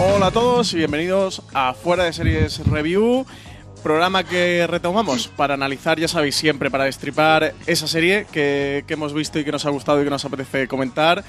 [0.00, 3.24] Hola a todos y bienvenidos a Fuera de Series Review,
[3.84, 9.38] programa que retomamos para analizar, ya sabéis, siempre para destripar esa serie que, hemos visto
[9.38, 11.22] y que nos ha gustado y que nos apetece comentar.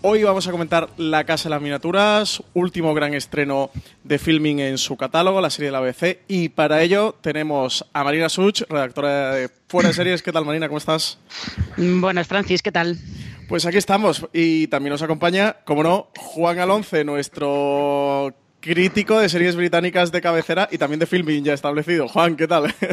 [0.00, 3.70] Hoy vamos a comentar La Casa de las Miniaturas, último gran estreno
[4.02, 6.20] de filming en su catálogo, la serie de la ABC.
[6.26, 10.22] Y para ello tenemos a Marina Such, redactora de Fuera de Series.
[10.22, 10.68] ¿Qué tal, Marina?
[10.68, 11.18] ¿Cómo estás?
[11.76, 12.98] Buenas, Francis, ¿qué tal?
[13.48, 19.54] Pues aquí estamos y también nos acompaña, como no, Juan Alonce, nuestro crítico de series
[19.54, 22.08] británicas de cabecera y también de filming ya establecido.
[22.08, 22.74] Juan, ¿qué tal?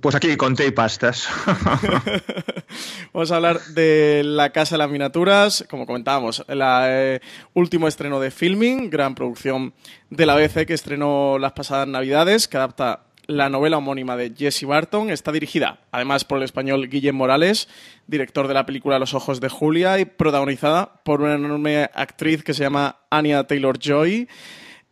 [0.00, 1.28] Pues aquí con té y pastas.
[3.12, 7.20] Vamos a hablar de La Casa de las Miniaturas, como comentábamos, el eh,
[7.54, 9.74] último estreno de filming, gran producción
[10.08, 14.64] de la BBC que estrenó las pasadas Navidades, que adapta la novela homónima de Jesse
[14.64, 15.10] Barton.
[15.10, 17.68] Está dirigida, además, por el español Guillem Morales,
[18.06, 22.54] director de la película Los Ojos de Julia y protagonizada por una enorme actriz que
[22.54, 24.28] se llama Anya Taylor-Joy.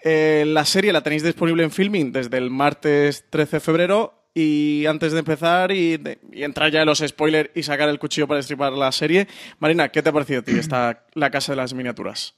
[0.05, 4.14] Eh, la serie la tenéis disponible en filming desde el martes 13 de febrero.
[4.34, 6.00] Y antes de empezar y,
[6.33, 9.27] entrar ya en los spoilers y sacar el cuchillo para destripar la serie,
[9.59, 12.36] Marina, ¿qué te ha parecido a ti esta La Casa de las Miniaturas?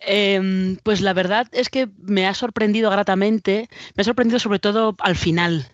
[0.00, 4.96] Em, pues la verdad es que me ha sorprendido gratamente, me ha sorprendido sobre todo
[4.98, 5.68] al final.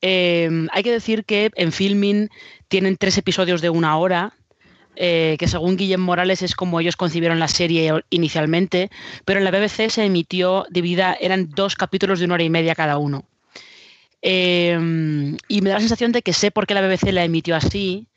[0.00, 2.28] Em, hay que decir que en filming
[2.68, 4.34] tienen tres episodios de una hora,
[4.96, 8.90] eh, que según Guillem Morales es como ellos concibieron la serie inicialmente,
[9.24, 12.74] pero en la BBC se emitió dividida, eran dos capítulos de una hora y media
[12.76, 13.24] cada uno.
[14.22, 17.56] Em, y me da la sensación de que sé por qué la BBC la emitió
[17.56, 18.08] así,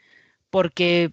[0.49, 1.11] porque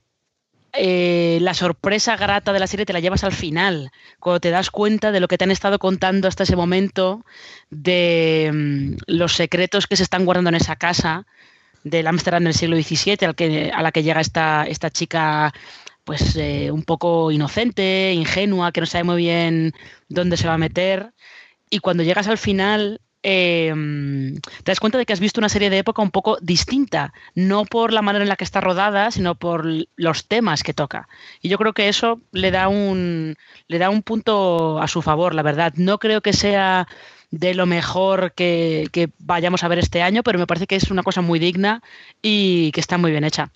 [0.77, 4.71] eh, la sorpresa grata de la serie te la llevas al final, cuando te das
[4.71, 7.25] cuenta de lo que te han estado contando hasta ese momento,
[7.71, 11.27] de mm, los secretos que se están guardando en esa casa
[11.85, 15.53] del Ámsterdam del siglo XVII, al que, a la que llega esta, esta chica
[16.05, 19.73] pues eh, un poco inocente, ingenua, que no sabe muy bien
[20.09, 21.13] dónde se va a meter.
[21.71, 25.71] Y cuando llegas al final, Em, te das cuenta de que has visto una serie
[25.71, 29.35] de época un poco distinta, no por la manera en la que está rodada, sino
[29.35, 29.65] por
[29.97, 31.09] los temas que toca.
[31.41, 33.37] Y yo creo que eso le da un,
[33.67, 35.73] le da un punto a su favor, la verdad.
[35.77, 36.87] No creo que sea
[37.31, 38.91] de lo mejor que,
[39.21, 41.83] vayamos a ver este año, pero me parece que es una cosa muy digna
[42.21, 43.49] y que está muy bien hecha.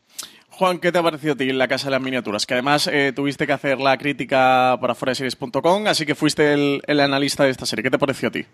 [0.49, 2.47] Juan, ¿qué te ha parecido a ti la Casa de las Miniaturas?
[2.47, 7.01] Que además eh, tuviste que hacer la crítica para foraseries.com, así que fuiste el, el
[7.01, 7.83] analista de esta serie.
[7.83, 8.47] ¿Qué te pareció a ti?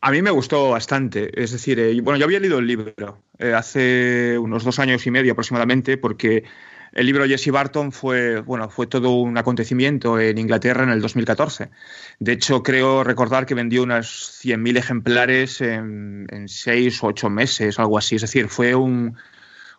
[0.00, 1.30] A mí me gustó bastante.
[1.40, 5.10] Es decir, eh, bueno, yo había leído el libro eh, hace unos dos años y
[5.10, 6.44] medio aproximadamente, porque
[6.92, 11.70] el libro Jesse Barton fue, bueno, fue todo un acontecimiento en Inglaterra en el 2014.
[12.18, 17.98] De hecho, creo recordar que vendió unos 100.000 ejemplares en, seis o ocho meses, algo
[17.98, 18.16] así.
[18.16, 19.16] Es decir, fue un,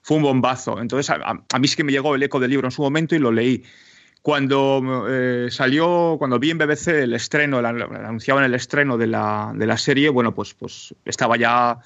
[0.02, 0.82] fue un bombazo.
[0.82, 3.20] Entonces, a mí sí que me llegó el eco del libro en su momento y
[3.20, 3.64] lo leí.
[4.24, 9.68] Cuando eh, salió, cuando vi en BBC el estreno, anunciaban el estreno de la, de
[9.68, 11.80] la serie, bueno, pues, pues estaba ya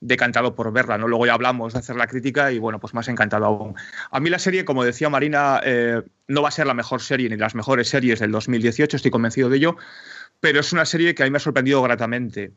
[0.00, 1.06] decantado por verla, ¿no?
[1.06, 3.74] Luego ya hablamos de hacer la crítica y bueno, pues más encantado aún.
[4.10, 7.28] A mí la serie, como decía Marina, eh, no va a ser la mejor serie
[7.28, 9.76] ni las mejores series del 2018, estoy convencido de ello,
[10.40, 12.52] pero es una serie que a mí me ha sorprendido gratamente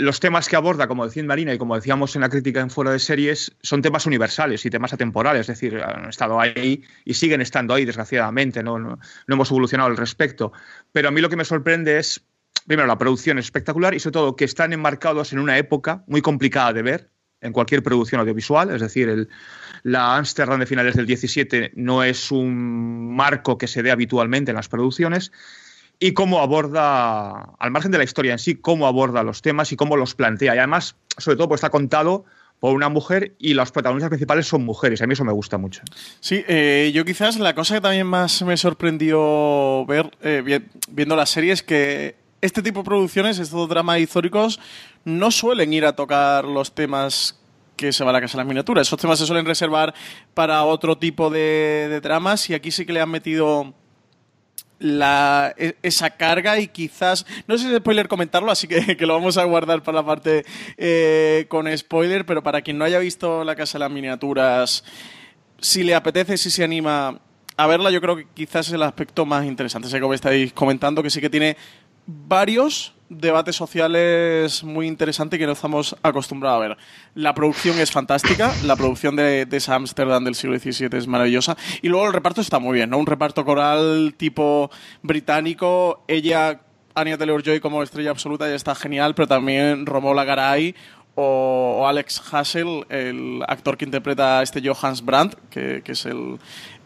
[0.00, 2.90] los temas que aborda, como decía Marina y como decíamos en la crítica en fuera
[2.90, 7.40] de series, son temas universales y temas atemporales, es decir, han estado ahí y siguen
[7.40, 8.98] estando ahí, desgraciadamente, no,
[9.28, 10.52] hemos evolucionado al respecto.
[10.92, 12.24] Pero a mí lo que me sorprende es,
[12.66, 16.22] primero, la producción es espectacular y sobre todo que están enmarcados en una época muy
[16.22, 17.10] complicada de ver
[17.42, 19.28] en cualquier producción audiovisual, es decir,
[19.82, 24.56] la Amsterdam de finales del 17 no es un marco que se dé habitualmente en
[24.56, 25.32] las producciones
[26.00, 29.76] y cómo aborda, al margen de la historia en sí, cómo aborda los temas y
[29.76, 30.54] cómo los plantea.
[30.54, 32.24] Y además, sobre todo, pues está contado
[32.58, 35.02] por una mujer y las protagonistas principales son mujeres.
[35.02, 35.82] A mí eso me gusta mucho.
[36.20, 41.26] Sí, eh, yo quizás la cosa que también más me sorprendió ver eh, viendo la
[41.26, 44.58] serie es que este tipo de producciones, estos dramas históricos,
[45.04, 47.38] no suelen ir a tocar los temas
[47.76, 48.86] que se va a la casa de las miniaturas.
[48.86, 49.94] Esos temas se suelen reservar
[50.32, 53.74] para otro tipo de, de dramas y aquí sí que le han metido
[54.80, 59.06] la, e, esa carga y quizás, no sé si es spoiler comentarlo, así que, que
[59.06, 60.44] lo vamos a guardar para la parte
[60.76, 64.82] eh, con spoiler, pero para quien no haya visto La Casa de las Miniaturas,
[65.60, 67.20] si le apetece, si se anima
[67.56, 69.88] a verla, yo creo que quizás es el aspecto más interesante.
[69.88, 71.58] Sé que me estáis comentando que sí que tiene
[72.06, 76.76] varios debates sociales muy interesantes que no estamos acostumbrados a ver.
[77.14, 81.56] La producción es fantástica, la producción de, de esa Amsterdam del siglo XVII es maravillosa
[81.82, 82.98] y luego el reparto está muy bien, ¿no?
[82.98, 84.70] Un reparto coral tipo
[85.02, 86.60] británico, ella,
[86.94, 90.74] Anya Taylor-Joy como estrella absoluta ya está genial, pero también Romola Garay
[91.14, 96.38] o, Alex Hassel, el actor que interpreta a este Johannes Brandt, que, es el,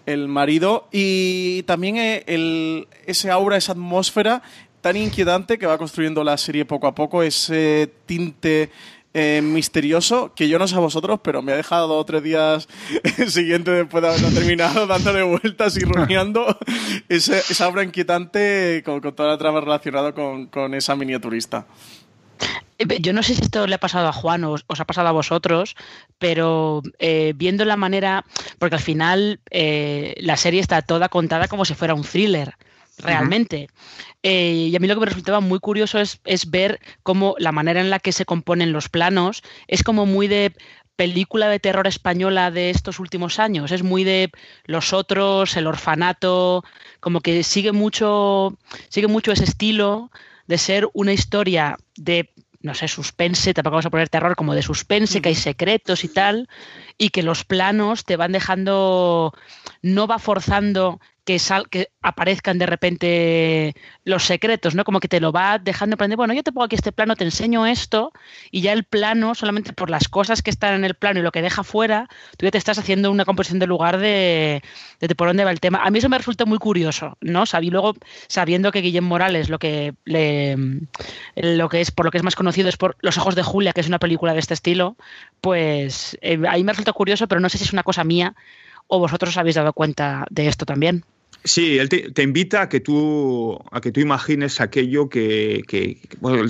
[0.06, 4.42] el marido, y también eh, ese aura, esa atmósfera
[4.84, 8.70] tan inquietante que va construyendo la serie poco a poco, ese tinte
[9.14, 12.22] eh, misterioso que yo no sé a vosotros, pero me ha dejado dos o tres
[12.22, 12.68] días
[13.28, 16.58] siguiente después de haberlo terminado dándole vueltas y rumiando.
[17.08, 21.66] Esa obra inquietante con, toda la trama relacionada con, con, esa miniaturista.
[22.76, 25.08] Eh, yo no sé si esto le ha pasado a Juan o os ha pasado
[25.08, 25.76] a vosotros,
[26.18, 28.26] pero eh, viendo la manera,
[28.58, 32.54] porque al final la serie está toda contada como si fuera un thriller
[32.98, 33.68] realmente.
[34.22, 37.80] Eh, y a mí lo que me resultaba muy curioso es, ver cómo la manera
[37.80, 40.52] en la que se componen los planos es como muy de
[40.96, 43.72] película de terror española de estos últimos años.
[43.72, 44.30] Es muy de
[44.64, 46.64] los otros, el orfanato,
[47.00, 48.56] como que sigue mucho,
[48.88, 50.10] sigue mucho ese estilo
[50.46, 52.30] de ser una historia de
[52.64, 56.08] no sé, suspense, tampoco vamos a poner terror, como de suspense, que hay secretos y
[56.08, 56.48] tal,
[56.96, 59.34] y que los planos te van dejando,
[59.82, 63.74] no va forzando que, sal, que aparezcan de repente
[64.04, 64.84] los secretos, ¿no?
[64.84, 67.24] Como que te lo va dejando aprender, bueno, yo te pongo aquí este plano, te
[67.24, 68.12] enseño esto,
[68.50, 71.32] y ya el plano, solamente por las cosas que están en el plano y lo
[71.32, 74.62] que deja fuera, tú ya te estás haciendo una composición de lugar de,
[75.00, 75.82] de por dónde va el tema.
[75.82, 77.46] A mí eso me resulta muy curioso, ¿no?
[77.46, 77.94] Sabí luego,
[78.28, 80.56] sabiendo que Guillem Morales lo que le,
[81.36, 83.72] lo que es, por lo que es más conocido es por Los Ojos de Julia,
[83.72, 84.96] que es una película de este estilo,
[85.40, 88.34] pues eh, ahí me resulta curioso, pero no sé si es una cosa mía
[88.86, 91.04] o vosotros os habéis dado cuenta de esto también.
[91.46, 95.62] Sí, él te, invita a que tú a que tú imagines aquello que,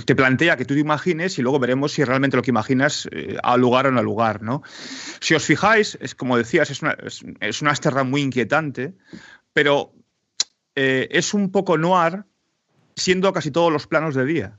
[0.07, 3.37] te plantea que tú te imagines y luego veremos si realmente lo que imaginas eh,
[3.43, 4.63] ha lugar o no ha lugar, ¿no?
[5.19, 6.97] Si os fijáis, es como decías, es una,
[7.41, 8.95] es, una muy inquietante,
[9.53, 9.93] pero
[10.77, 12.23] eh, es un poco noir
[12.95, 14.59] siendo casi todos los planos de día.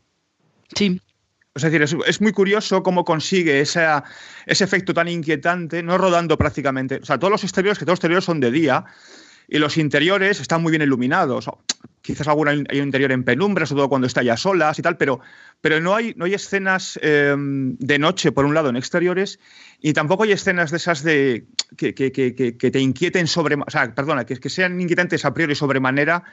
[0.75, 0.99] Sí.
[1.55, 4.03] Es decir, es, muy curioso cómo consigue ese
[4.45, 6.99] efecto tan inquietante, no rodando prácticamente.
[7.01, 8.83] O sea, todos los exteriores, que todos los exteriores son de día,
[9.47, 11.49] y los interiores están muy bien iluminados.
[12.01, 14.97] Quizás alguna hay un interior en penumbra, sobre todo cuando está ya solas y tal,
[14.97, 15.19] pero,
[15.61, 19.39] pero no, hay, no hay escenas em, de noche, por un lado, en exteriores,
[19.81, 21.45] y tampoco hay escenas de esas de
[21.77, 26.23] que, te inquieten sobre, o sea, perdona, que, que sean inquietantes a priori sobremanera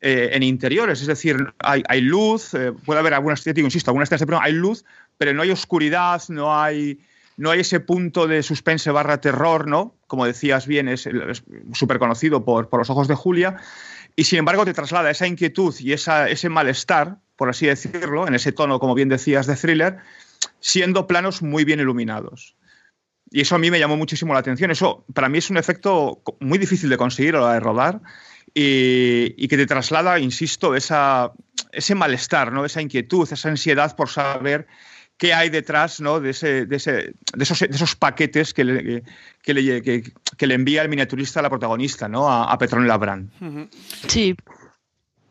[0.00, 1.00] eh, en interiores.
[1.00, 4.52] Es decir, hay, hay luz, eh, puede haber algunas, digo, insisto, algunas escenas de hay
[4.52, 4.84] luz,
[5.16, 7.00] pero no hay oscuridad, no hay
[7.36, 9.96] no hay ese punto de suspense barra terror, ¿no?
[10.06, 11.08] Como decías bien, es
[11.72, 13.56] súper conocido por, por, los ojos de Julia,
[14.16, 18.34] y sin embargo te traslada esa inquietud y esa, ese malestar, por así decirlo, en
[18.34, 19.98] ese tono, como bien decías, de thriller,
[20.60, 22.56] siendo planos muy bien iluminados.
[23.30, 24.70] Y eso a mí me llamó muchísimo la atención.
[24.70, 28.00] Eso para mí es un efecto muy difícil de conseguir a la de rodar
[28.54, 31.32] y, y que te traslada, insisto, esa,
[31.72, 32.64] ese malestar, ¿no?
[32.64, 34.68] esa inquietud, esa ansiedad por saber
[35.16, 36.20] qué hay detrás ¿no?
[36.20, 39.02] de, ese, de, ese, de, esos, de, esos, paquetes que le,
[39.42, 42.28] que, le, que, le, envía el miniaturista a la protagonista, ¿no?
[42.28, 43.30] a, a Petron Labran.
[44.08, 44.34] Sí.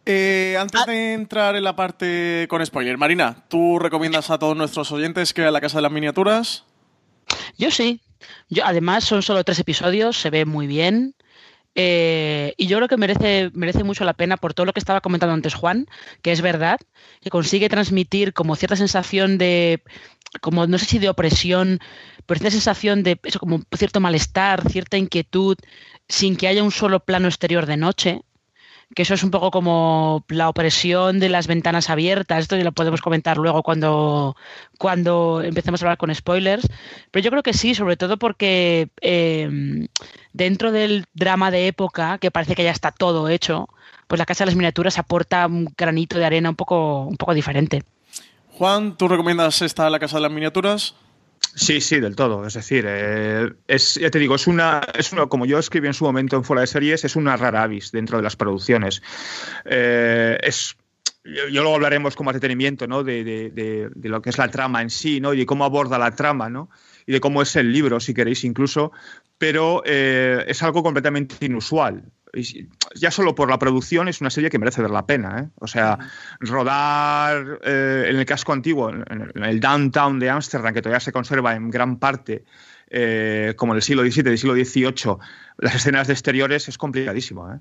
[0.06, 4.92] Eh, antes de entrar en la parte con spoiler, Marina, ¿tú recomiendas a todos nuestros
[4.92, 6.66] oyentes que vean la Casa de las Miniaturas?
[7.58, 8.02] Yo sí.
[8.50, 11.16] Yo, además, son solo tres episodios, se ve muy bien.
[11.76, 15.02] Eh, y yo creo que merece, merece mucho la pena por todo lo que estaba
[15.02, 15.88] comentando antes Juan,
[16.22, 16.80] que es verdad,
[17.22, 19.84] que consigue transmitir como cierta sensación de,
[20.42, 21.80] como no sé si de opresión,
[22.26, 25.58] pero cierta sensación de eso, como cierto malestar, cierta inquietud,
[26.08, 28.22] sin que haya un solo plano exterior de noche
[28.96, 32.72] que eso es un poco como la opresión de las ventanas abiertas, esto ya lo
[32.72, 34.36] podemos comentar luego cuando,
[34.78, 36.68] cuando empecemos a hablar con spoilers,
[37.12, 39.88] pero yo creo que sí, sobre todo porque eh,
[40.34, 43.68] dentro del drama de época, que parece que ya está todo hecho,
[44.08, 47.34] pues la Casa de las Miniaturas aporta un granito de arena un poco, un poco
[47.34, 47.84] diferente.
[48.52, 50.96] Juan, ¿tú recomiendas esta La Casa de las Miniaturas?
[51.56, 52.46] Sí, sí, del todo.
[52.48, 55.94] Es decir, eh, es, ya te digo, es una, es una, como yo escribí en
[55.94, 59.02] su momento en Fuera de Series, es una rara avis dentro de las producciones.
[59.66, 60.76] Eh, es,
[61.24, 63.04] yo, luego hablaremos como entretenimiento, ¿no?
[63.04, 65.34] De, de, de, lo que es la trama en sí, ¿no?
[65.34, 66.70] Y de cómo aborda la trama, ¿no?
[67.06, 68.92] y de cómo es el libro, si queréis incluso,
[69.38, 72.04] pero eh, es algo completamente inusual.
[72.96, 75.40] Ya solo por la producción es una serie que merece ver la pena.
[75.40, 75.50] ¿eh?
[75.60, 76.00] O sea,
[76.40, 81.56] rodar eh, en el casco antiguo, en el downtown de Ámsterdam, que todavía se conserva
[81.56, 82.46] en gran parte
[83.58, 85.18] como en el siglo XVII, del siglo XVIII,
[85.58, 87.52] las escenas de exteriores es complicadísimo.
[87.52, 87.58] ¿eh?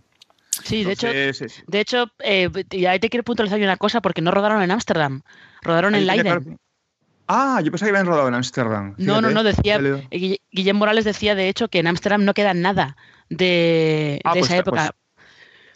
[0.65, 4.31] Sí, de hecho, de hecho eh, y ahí te quiero puntualizar una cosa, porque no
[4.31, 5.23] rodaron en Ámsterdam,
[5.63, 6.59] rodaron en Leiden.
[7.35, 8.95] Ah, yo pensaba que habían rodado en Ámsterdam.
[8.99, 9.81] No, no, no, decía,
[10.51, 12.97] Guillermo Morales decía de hecho que en Ámsterdam no queda nada
[13.31, 14.91] de, ah, pues esa época.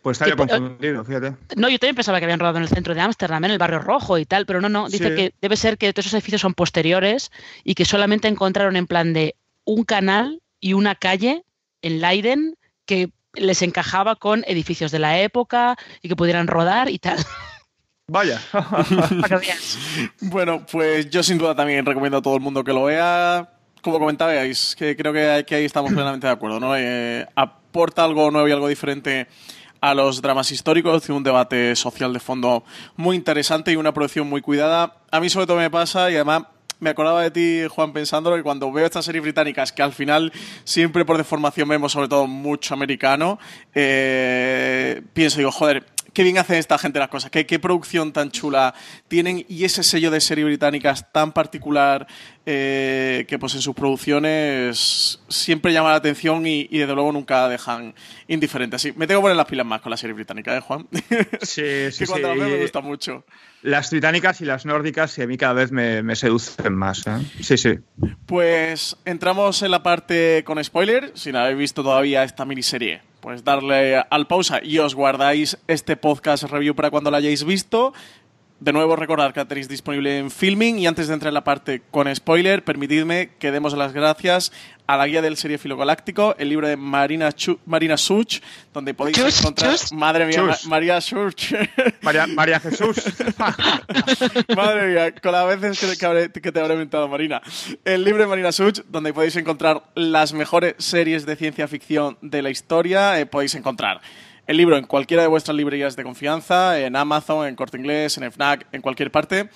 [0.02, 1.34] Pues, pues confundido, fíjate.
[1.56, 3.78] No, yo también pensaba que habían rodado en el centro de Ámsterdam, en el barrio
[3.78, 4.88] rojo y tal, pero no, no.
[4.90, 7.32] Dice que debe ser que todos esos edificios son posteriores
[7.64, 9.34] y que solamente encontraron en plan de
[9.64, 11.42] un canal y una calle
[11.80, 16.98] en Leiden que les encajaba con edificios de la época y que pudieran rodar y
[16.98, 17.16] tal.
[18.08, 18.40] Vaya.
[20.20, 23.50] bueno, pues yo sin duda también recomiendo a todo el mundo que lo vea.
[23.82, 26.76] Como comentabais, que creo que, ahí estamos plenamente de acuerdo, ¿no?
[26.76, 29.26] Eh, aporta algo nuevo y algo diferente
[29.80, 32.64] a los dramas históricos, tiene un debate social de fondo
[32.96, 34.98] muy interesante y una producción muy cuidada.
[35.10, 36.44] A mí sobre todo me pasa y además
[36.78, 40.32] me acordaba de ti, Juan, pensándolo que cuando veo estas series británicas, que al final
[40.64, 43.38] siempre por deformación vemos sobre todo mucho americano,
[43.74, 45.84] eh, pienso, digo, joder,
[46.16, 48.72] qué bien hacen esta gente las cosas, qué, qué producción tan chula
[49.06, 52.06] tienen y ese sello de series británicas tan particular
[52.46, 57.94] eh, que pues en sus producciones siempre llama la atención y, desde luego nunca dejan
[58.28, 58.80] indiferentes.
[58.80, 60.86] Sí, me tengo que poner las pilas más con la serie británica, ¿eh, Juan?
[61.42, 62.38] Sí, sí, que cuando sí.
[62.38, 63.26] veo me gusta mucho.
[63.60, 67.06] Las británicas y las nórdicas y a mí cada vez me, seducen más.
[67.06, 67.18] ¿eh?
[67.42, 67.78] Sí, sí.
[68.24, 71.12] Pues entramos en la parte con spoiler.
[71.14, 75.96] Si no habéis visto todavía esta miniserie, pues darle al pausa y os guardáis este
[75.96, 77.92] podcast review para cuando lo hayáis visto.
[78.58, 81.44] De nuevo recordar que la tenéis disponible en Filming y antes de entrar en la
[81.44, 84.50] parte con spoiler, permitidme que demos las gracias
[84.86, 87.28] a la guía del serie Galáctico, el libro de Marina,
[87.66, 88.40] Marina Such,
[88.72, 89.76] donde podéis encontrar...
[89.92, 91.52] Madre mía, María Such.
[92.34, 92.96] María, Jesús.
[94.56, 97.42] Madre mía, con las veces que, te habré inventado Marina.
[97.84, 102.40] El libro de Marina Such, donde podéis encontrar las mejores series de ciencia ficción de
[102.40, 104.00] la historia, eh, podéis encontrar
[104.46, 108.30] el libro en cualquiera de vuestras librerías de confianza, en Amazon, en Corte Inglés, en
[108.30, 109.48] FNAC, en cualquier parte.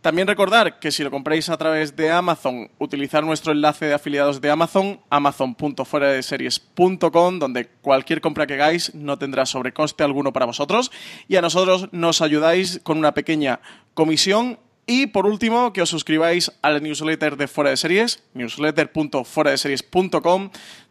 [0.00, 4.40] También recordar que si lo compráis a través de Amazon, utilizar nuestro enlace de afiliados
[4.40, 10.92] de Amazon, amazon.fueradeseries.com, donde cualquier compra que hagáis no tendrá sobrecoste alguno para vosotros
[11.26, 13.58] y a nosotros nos ayudáis con una pequeña
[13.94, 20.50] comisión y por último, que os suscribáis al newsletter de Fuera de Series, newsletter.fueradeseries.com,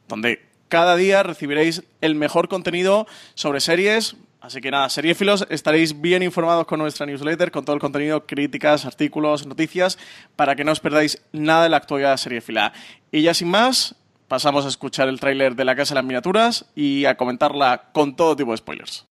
[0.10, 0.42] donde
[0.75, 6.67] cada día recibiréis el mejor contenido sobre series, Así que nada, seriéfilos, estaréis bien informados
[6.67, 9.98] con nuestra newsletter, con todo el contenido, críticas, artículos, noticias,
[10.36, 12.74] para que no os perdáis nada de la actualidad seriéfila.
[13.10, 13.96] Y ya sin más,
[14.27, 18.17] pasamos a escuchar el tráiler de La Casa de las Miniaturas y a comentarla con
[18.17, 19.08] todo tipo de spoilers.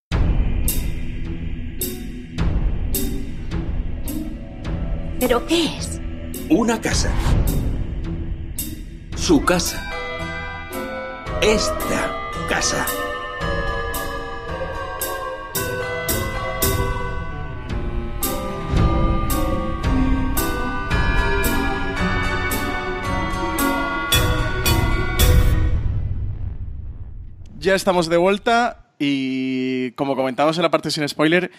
[5.18, 5.98] ¿Pero qué es?
[6.50, 7.10] Una casa.
[9.16, 9.93] Su casa.
[11.42, 12.14] Esta
[12.48, 12.86] casa.
[27.58, 31.50] Ya estamos de vuelta y como comentamos en la parte sin spoiler,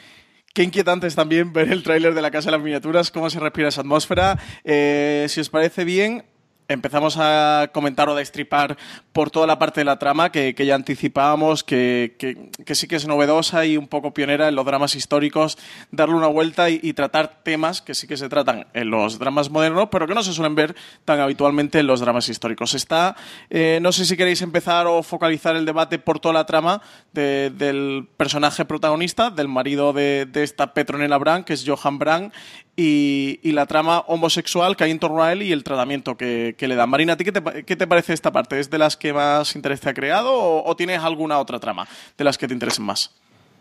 [0.55, 3.41] Qué inquietante es también ver el tráiler de la Casa de las Miniaturas, cómo se
[3.41, 4.39] respira esa atmósfera.
[4.63, 6.23] Eh, si os parece bien,
[6.67, 8.77] empezamos a comentar o a destripar
[9.13, 13.07] por toda la parte de la trama que, ya anticipábamos, que, que, sí que es
[13.07, 15.57] novedosa y un poco pionera en los dramas históricos,
[15.91, 19.89] darle una vuelta y, tratar temas que sí que se tratan en los dramas modernos,
[19.91, 22.73] pero que no se suelen ver tan habitualmente en los dramas históricos.
[22.73, 23.15] Está,
[23.49, 26.81] eh, no sé si queréis empezar o focalizar el debate por toda la trama
[27.11, 32.31] del personaje protagonista, del marido de, de esta Petronella Brand, que es Johan Brand,
[32.75, 36.75] y, la trama homosexual que hay en torno a él y el tratamiento que, le
[36.75, 36.89] dan.
[36.89, 38.59] Marina, ¿a ti qué te, parece esta parte?
[38.59, 42.23] ¿Es de las que más interés te ha creado o, tienes alguna otra trama de
[42.23, 43.11] las que te interesen más?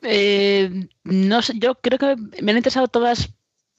[0.02, 3.30] Eh, no sé, yo creo que me han interesado todas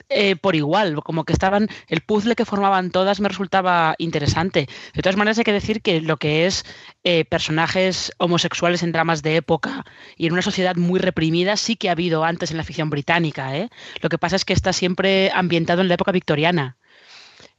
[0.09, 4.67] eh, por igual, como que estaban, el puzzle que formaban todas me resultaba interesante.
[4.93, 6.65] De todas maneras, hay que decir que lo que es
[7.03, 9.83] eh, personajes homosexuales en dramas de época
[10.15, 13.57] y en una sociedad muy reprimida sí que ha habido antes en la ficción británica.
[13.57, 13.69] ¿eh?
[14.01, 16.77] Lo que pasa es que está siempre ambientado en la época victoriana.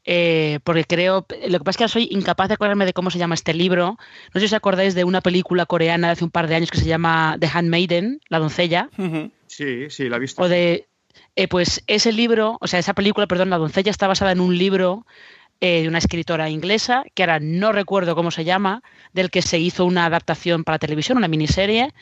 [0.05, 3.35] porque creo, lo que pasa es que soy incapaz de acordarme de cómo se llama
[3.35, 3.99] este libro.
[4.33, 6.71] No sé si os acordáis de una película coreana de hace un par de años
[6.71, 8.89] que se llama The Handmaiden, La doncella.
[9.49, 10.43] Sí, sí, la he visto.
[10.43, 10.87] O de,
[11.37, 14.57] eh, pues ese libro, o sea, esa película, perdón, La doncella está basada en un
[14.57, 15.07] libro
[15.61, 18.83] eh, de una escritora inglesa, que ahora no recuerdo cómo se llama,
[19.13, 21.93] del que se hizo una adaptación para televisión, una miniserie,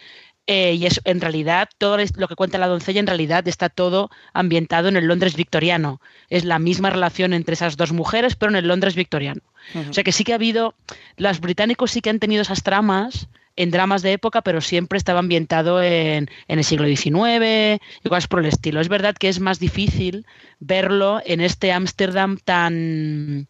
[0.46, 4.10] eh, y es en realidad todo lo que cuenta la doncella en realidad está todo
[4.34, 6.00] ambientado en el Londres victoriano.
[6.28, 9.40] Es la misma relación entre esas dos mujeres, pero en el Londres victoriano.
[9.88, 10.74] O sea que sí que ha habido,
[11.16, 15.20] los británicos sí que han tenido esas tramas en dramas de época, pero siempre estaba
[15.20, 18.80] ambientado en, el siglo XIX y cosas por el estilo.
[18.80, 20.26] Es verdad que es más difícil
[20.60, 23.48] verlo en este Ámsterdam tan...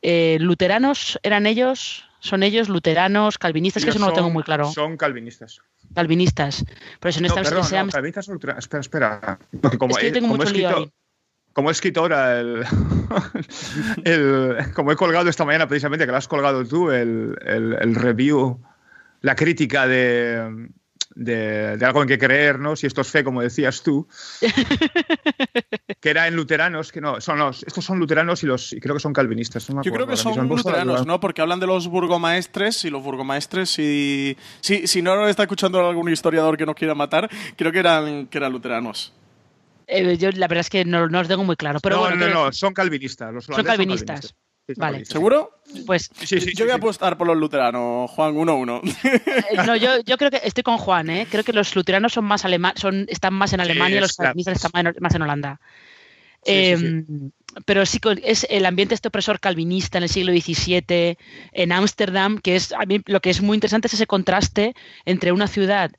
[0.00, 2.04] Eh, ¿Luteranos eran ellos?
[2.20, 3.84] ¿Son ellos luteranos, calvinistas?
[3.84, 4.70] que eso no lo tengo muy claro.
[4.70, 5.60] Son calvinistas
[5.94, 6.64] calvinistas.
[7.00, 9.38] Por eso en esta no, perdón, calvinistas Espera, espera.
[9.78, 10.92] como, es que tengo mucho lío
[11.54, 12.64] como escritora, el,
[14.04, 18.60] el, como he colgado esta mañana precisamente, que lo has colgado tú, el, el review,
[19.20, 20.68] la crítica de,
[21.18, 22.76] de, algo en que creer, ¿no?
[22.76, 24.06] Si esto es fe, como decías tú,
[26.00, 29.00] que era en luteranos, que no, son los, estos son luteranos y los creo que
[29.00, 29.66] son calvinistas.
[29.66, 31.18] Yo creo que son luteranos, ¿no?
[31.20, 36.10] Porque hablan de los burgomaestres y los burgomaestres y si, si no está escuchando algún
[36.10, 39.12] historiador que no quiera matar, creo que eran, que eran luteranos.
[39.88, 41.80] Eh, yo la verdad es que no, no os tengo muy claro.
[41.82, 43.32] Pero no, no, no, son calvinistas.
[43.32, 44.34] Los son calvinistas
[44.76, 45.04] vale.
[45.04, 45.60] ¿Seguro?
[45.86, 48.82] Pues yo voy a apostar por los luteranos, Juan, 1-1.
[49.50, 51.26] Eh, no, yo, yo, creo que estoy con Juan, ¿eh?
[51.30, 52.44] Creo que los luteranos son más
[52.76, 55.60] son, están más en Alemania y los calvinistas están más en Holanda.
[56.44, 57.30] Em,
[57.64, 61.16] pero sí es el ambiente este opresor calvinista en el siglo XVII,
[61.52, 65.32] en Ámsterdam, que es a mí lo que es muy interesante es ese contraste entre
[65.32, 65.90] una ciudad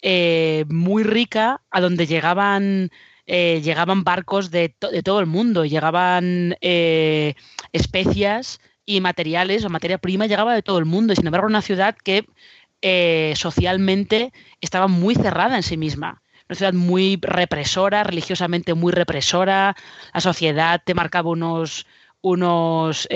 [0.00, 2.90] eh, muy rica a donde llegaban
[3.26, 7.34] eh, llegaban barcos de, de, todo el mundo, llegaban eh,
[7.72, 11.12] especias y materiales o materia prima, llegaba de todo el mundo.
[11.12, 12.26] Y sin embargo, una ciudad que
[12.82, 16.22] eh, socialmente estaba muy cerrada en sí misma.
[16.48, 19.76] Una ciudad muy represora, religiosamente muy represora.
[20.12, 21.86] La sociedad te marcaba unos,
[22.22, 23.08] unos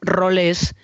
[0.00, 0.74] roles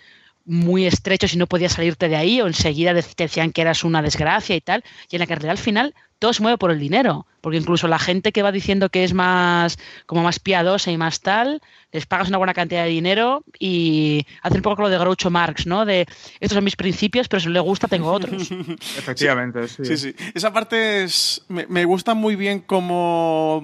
[0.45, 4.01] muy estrechos y no podías salirte de ahí o enseguida te decían que eras una
[4.01, 7.27] desgracia y tal, y en la que al final todo se mueve por el dinero,
[7.41, 11.21] porque incluso la gente que va diciendo que es más como más piadosa y más
[11.21, 11.61] tal,
[11.93, 15.67] les pagas una buena cantidad de dinero y hacen un poco lo de Groucho Marx,
[15.67, 15.85] ¿no?
[15.85, 16.07] De
[16.41, 18.51] estos son mis principios, pero si no le gusta tengo otros.
[18.99, 19.85] Efectivamente, sí.
[19.85, 20.15] Sí, sí.
[20.35, 23.63] Esa parte es, me, gusta muy bien cómo,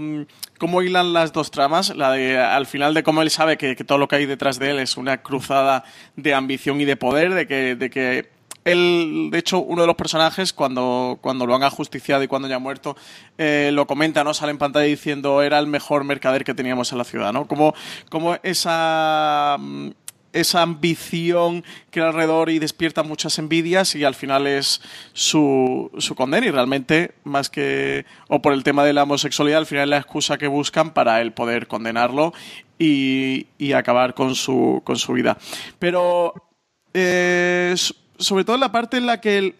[0.58, 3.84] cómo hilan las dos tramas, la de al final de cómo él sabe que, que
[3.84, 5.84] todo lo que hay detrás de él es una cruzada
[6.16, 9.96] de ambición y de poder, de que, de que él, de hecho, uno de los
[9.96, 12.96] personajes, cuando, cuando lo han ajusticiado y cuando ya ha muerto,
[13.38, 14.34] eh, lo comenta, ¿no?
[14.34, 17.46] Sale en pantalla diciendo era el mejor mercader que teníamos en la ciudad, ¿no?
[17.46, 17.74] Como,
[18.08, 19.90] como esa mm,
[20.32, 24.80] esa ambición que alrededor y despierta muchas envidias y al final es
[25.12, 29.66] su, su condena y realmente más que o por el tema de la homosexualidad al
[29.66, 32.32] final es la excusa que buscan para el poder condenarlo
[32.78, 35.36] y, y acabar con su, con su vida
[35.78, 36.34] pero
[36.94, 37.74] eh,
[38.22, 39.54] sobre todo la parte en la que,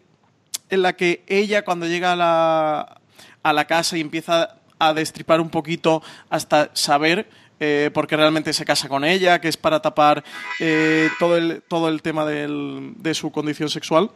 [0.71, 3.01] en la que ella cuando llega a la,
[3.43, 7.29] a la casa y empieza a destripar un poquito hasta saber
[7.61, 10.25] eh, por qué realmente se casa con ella, que es para tapar
[10.59, 14.11] eh, todo, el, todo el tema de su condición sexual.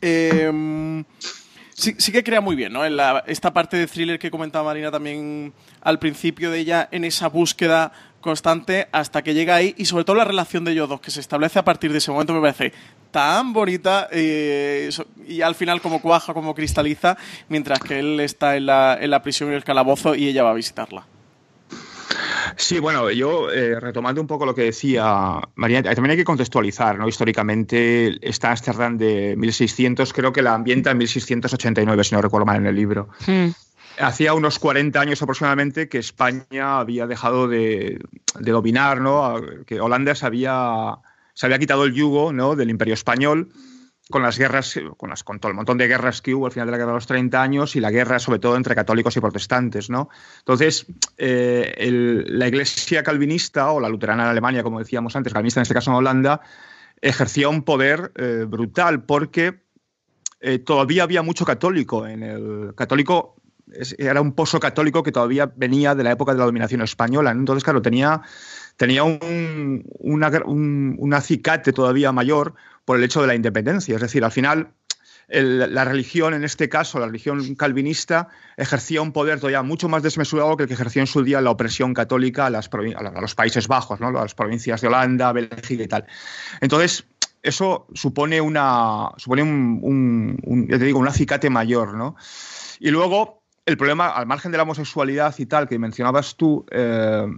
[0.00, 1.04] Em,
[1.82, 2.84] sí, sí, que crea muy bien, ¿no?
[2.84, 7.28] En esta parte de thriller que comentaba Marina también al principio de ella, en esa
[7.28, 11.10] búsqueda constante hasta que llega ahí y sobre todo la relación de ellos dos que
[11.10, 12.72] se establece a partir de ese momento me parece
[13.10, 14.88] tan bonita eh,
[15.26, 17.18] y al final como cuaja, como cristaliza,
[17.48, 20.50] mientras que él está en la, en la prisión y el calabozo y ella va
[20.50, 21.06] a visitarla.
[22.56, 26.98] Sí, bueno, yo eh, retomando un poco lo que decía María, también hay que contextualizar,
[26.98, 27.08] ¿no?
[27.08, 32.56] Históricamente, está Amsterdam de 1600, creo que la ambienta en 1689, si no recuerdo mal
[32.56, 33.08] en el libro.
[33.26, 33.50] Hmm.
[33.98, 38.00] Hacía unos 40 años aproximadamente que España había dejado de,
[38.38, 39.40] de dominar, ¿no?
[39.66, 40.98] Que Holanda se había
[41.34, 42.56] se había quitado el yugo ¿no?
[42.56, 43.48] del imperio español
[44.12, 46.68] con las guerras, con, las, con todo el montón de guerras que hubo al final
[46.68, 49.20] de la guerra de los 30 años y la guerra sobre todo entre católicos y
[49.20, 49.90] protestantes.
[49.90, 50.08] ¿no?
[50.38, 50.86] Entonces,
[51.18, 55.74] eh, la iglesia calvinista o la luterana en Alemania, como decíamos antes, calvinista en este
[55.74, 56.40] caso en Holanda,
[57.00, 59.64] ejercía un poder eh, brutal porque
[60.40, 63.36] eh, todavía había mucho católico en el católico
[63.98, 67.30] era un pozo católico que todavía venía de la época de la dominación española.
[67.30, 68.22] Entonces, claro, tenía
[68.82, 73.94] tenía un, una, acicate todavía mayor por el hecho de la independencia.
[73.94, 74.74] Es decir, al final
[75.28, 80.56] la religión, en este caso, la religión calvinista, ejercía un poder todavía mucho más desmesurado
[80.56, 84.10] que el que ejerció en su día la opresión católica a, los Países Bajos, a
[84.10, 86.04] las provincias de Holanda, Bélgica y tal.
[86.60, 87.04] Entonces,
[87.40, 92.16] eso supone una supone un, te digo, acicate mayor, ¿no?
[92.80, 97.28] Y luego, el problema, al margen de la homosexualidad y tal, que mencionabas tú, eh,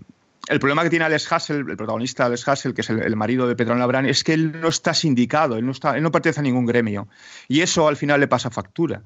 [0.49, 3.57] el problema que tiene Alex Hassel, el protagonista Alex Hassel, que es el, marido de
[3.57, 6.43] Pedro Labrán, es que él no está sindicado, él no, está, él no pertenece a
[6.43, 7.09] ningún gremio.
[7.49, 9.03] Y eso al final le pasa factura.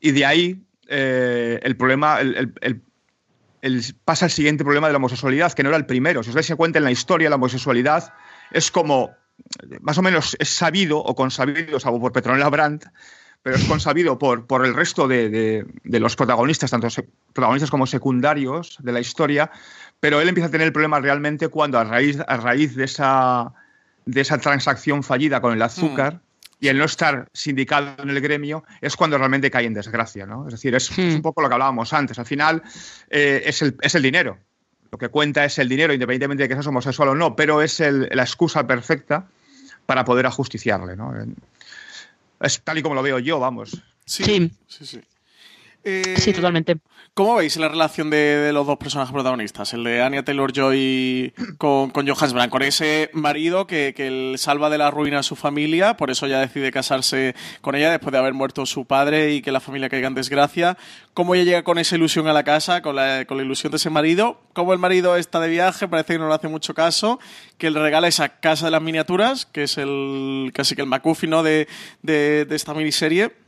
[0.00, 2.52] Y de ahí eh, el problema, el,
[4.04, 6.22] pasa el siguiente problema de la homosexualidad, que no era el primero.
[6.22, 8.12] Si os dais cuenta en la historia, la homosexualidad
[8.50, 9.10] es como,
[9.80, 12.86] más o menos es sabido o consabido, salvo por Petronella Brandt,
[13.46, 16.88] pero es consabido por, por el resto de, los protagonistas, tanto
[17.32, 19.52] protagonistas como secundarios de la historia,
[20.00, 23.52] pero él empieza a tener el problema realmente cuando a raíz, a raíz de, esa,
[24.04, 26.20] de esa transacción fallida con el azúcar, mm.
[26.60, 30.26] y el no estar sindicado en el gremio es cuando realmente cae en desgracia.
[30.26, 30.46] ¿no?
[30.46, 31.16] Es decir, es, mm.
[31.16, 32.18] un poco lo que hablábamos antes.
[32.18, 32.62] Al final
[33.10, 34.38] eh, es, el, es, el, dinero.
[34.90, 37.80] Lo que cuenta es el dinero, independientemente de que seas homosexual o no, pero es
[37.80, 39.26] la excusa perfecta
[39.86, 40.96] para poder ajusticiarle.
[40.96, 41.12] ¿no?
[42.40, 43.82] Es tal y como lo veo yo, vamos.
[44.04, 44.86] Sí, sí, sí.
[44.86, 45.00] Sí,
[45.86, 46.78] eh, totalmente.
[47.14, 49.72] ¿Cómo veis la relación de, los dos personajes protagonistas?
[49.72, 54.78] El de Anya Taylor-Joy con, con Johannes Brand, con ese marido que, que salva de
[54.78, 58.34] la ruina a su familia, por eso ya decide casarse con ella después de haber
[58.34, 60.76] muerto su padre y que la familia caiga en desgracia.
[61.14, 63.76] ¿Cómo ella llega con esa ilusión a la casa, con la, con la ilusión de
[63.76, 64.40] ese marido?
[64.52, 65.88] ¿Cómo el marido está de viaje?
[65.88, 67.20] Parece que no le hace mucho caso.
[67.58, 71.42] Que le regala esa casa de las miniaturas, que es el casi que el macúfino
[71.42, 71.68] de,
[72.02, 73.45] de, de esta miniserie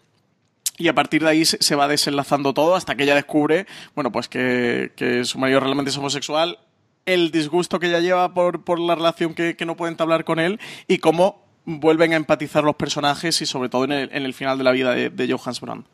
[0.78, 4.28] y a partir de ahí se va desenlazando todo hasta que ella descubre, bueno, pues
[4.28, 6.58] que, su marido realmente es homosexual,
[7.04, 10.60] el disgusto que ella lleva por, por la relación que, no puede entablar con él
[10.86, 14.72] y cómo vuelven a empatizar los personajes y sobre todo en el, final de la
[14.72, 15.84] vida de, de Johannes Brand.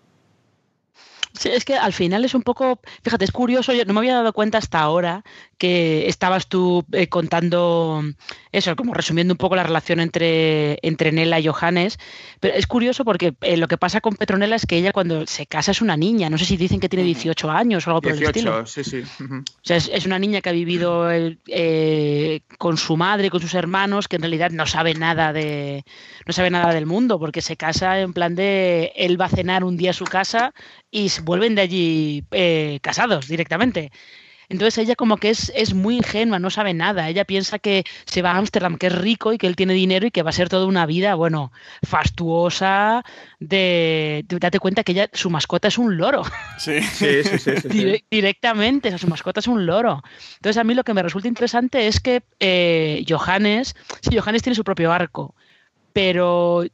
[1.37, 4.15] Sí, es que al final es un poco, fíjate, es curioso, yo no me había
[4.15, 5.25] dado cuenta hasta ahora
[5.59, 8.03] que estabas tú eh, contando
[8.53, 11.99] eso, como resumiendo un poco la relación entre, entre Nela y Johannes,
[12.39, 15.47] pero es curioso porque eh, lo que pasa con Petronella es que ella cuando se
[15.47, 18.13] casa es una niña, no sé si dicen que tiene 18 años o algo por
[18.13, 18.65] el estilo.
[18.67, 19.03] sí, sí.
[19.21, 24.07] O sea, es, una niña que ha vivido eh, con su madre, con sus hermanos,
[24.07, 25.85] que en realidad no sabe nada de
[26.27, 29.65] no sabe nada del mundo, porque se casa en plan de él va a cenar
[29.65, 30.55] un día a su casa
[30.95, 33.91] y vuelven de allí eh, casados directamente.
[34.49, 37.09] Entonces ella como que es, es, muy ingenua, no sabe nada.
[37.09, 40.07] Ella piensa que se va a Ámsterdam, que es rico y que él tiene dinero
[40.07, 41.51] y que va a ser toda una vida, bueno,
[41.83, 43.05] fastuosa.
[43.41, 46.23] De, date cuenta que ella, su mascota es un loro.
[46.59, 47.57] Sí, sí, sí.
[47.57, 50.01] sí, directamente, o sea, su mascota es un loro.
[50.37, 54.55] Entonces a mí lo que me resulta interesante es que eh, Johannes, sí, Johannes tiene
[54.55, 55.35] su propio arco,
[55.93, 56.65] pero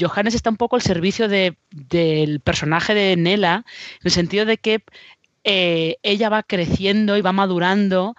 [0.00, 4.58] Johannes está un poco al servicio de, del personaje de Nela, en el sentido de
[4.58, 4.82] que
[5.44, 8.14] eh, ella va creciendo y va madurando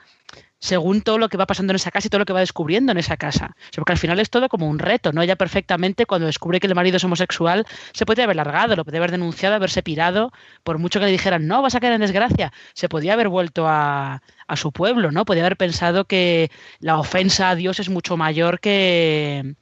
[0.59, 2.91] según todo lo que va pasando en esa casa y todo lo que va descubriendo
[2.91, 3.55] en esa casa.
[3.75, 5.21] porque al final es todo como un reto, ¿no?
[5.21, 8.97] Ella perfectamente, cuando descubre que el marido es homosexual, se puede haber largado, lo puede
[8.97, 10.31] haber denunciado, haberse pirado,
[10.63, 12.51] por mucho que le dijeran, no, vas a caer en desgracia.
[12.73, 15.25] Se podía haber vuelto a, a su pueblo, ¿no?
[15.25, 19.55] Podía haber pensado que la ofensa a Dios es mucho mayor que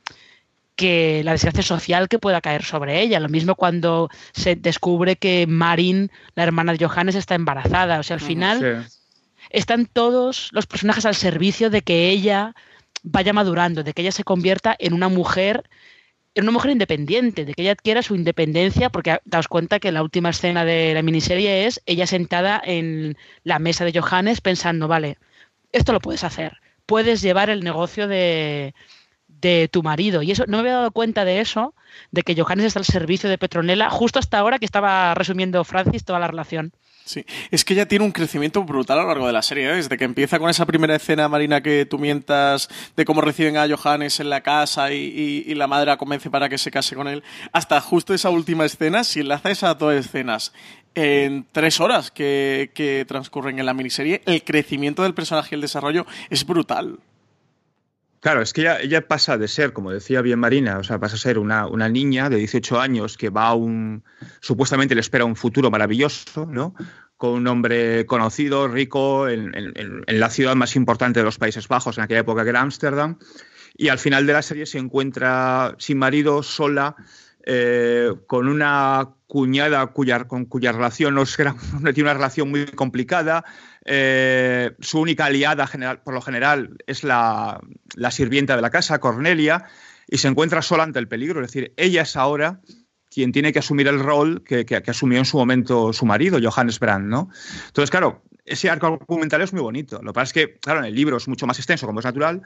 [0.75, 3.19] que la desgracia social que pueda caer sobre ella.
[3.19, 7.99] Lo mismo cuando se descubre que Marin, la hermana de Johannes, está embarazada.
[7.99, 8.88] O sea, al final
[9.49, 12.55] están todos los personajes al servicio de que ella
[13.03, 15.63] vaya madurando, de que ella se convierta en una mujer
[16.36, 20.01] en una mujer independiente, de que ella adquiera su independencia, porque daos cuenta que la
[20.01, 25.19] última escena de la miniserie es ella sentada en la mesa de Johannes pensando, vale,
[25.71, 26.57] esto lo puedes hacer,
[26.88, 28.73] puedes llevar el negocio de,
[29.43, 30.23] de tu marido.
[30.23, 31.75] Y eso no me había dado cuenta de eso,
[32.12, 36.03] de que Johannes está al servicio de Petronella, justo hasta ahora que estaba resumiendo Francis
[36.03, 36.71] toda la relación.
[37.06, 39.75] Sí, es que ella tiene un crecimiento brutal a lo largo de la serie, ¿eh?
[39.75, 43.67] desde que empieza con esa primera escena, Marina, que tú mientas de cómo reciben a
[43.67, 47.21] Johannes en la casa y, la madre la convence para que se case con él,
[47.51, 50.53] hasta justo esa última escena, si enlaza esas dos escenas
[50.95, 55.62] en tres horas que, que transcurren en la miniserie, el crecimiento del personaje y el
[55.62, 56.99] desarrollo es brutal.
[58.23, 61.19] Claro, es que ella, pasa de ser, como decía bien Marina, o sea, pasa a
[61.19, 64.05] ser una, niña de 18 años que va a un.
[64.39, 66.73] supuestamente le espera un futuro maravilloso, ¿no?
[67.17, 69.51] Con un hombre conocido, rico, en,
[70.07, 73.19] la ciudad más importante de los Países Bajos en aquella época, que era Ámsterdam.
[73.75, 76.95] Y al final de la serie se encuentra sin marido, sola,
[77.45, 81.25] eh, con una cuñada cuya, con cuya relación no,
[81.93, 83.43] tiene una relación muy complicada.
[83.86, 87.60] Eh, su única aliada, general, por lo general, es la,
[88.12, 89.65] sirvienta de la casa, Cornelia,
[90.08, 91.41] y se encuentra sola ante el peligro.
[91.41, 92.62] Es decir, ella es ahora
[93.10, 97.08] quien tiene que asumir el rol que, asumió en su momento su marido, Johannes Brand.
[97.08, 97.30] ¿no?
[97.67, 100.02] Entonces, claro, ese arco argumental es muy bonito.
[100.02, 102.06] Lo que pasa es que, claro, en el libro es mucho más extenso, como es
[102.06, 102.41] natural,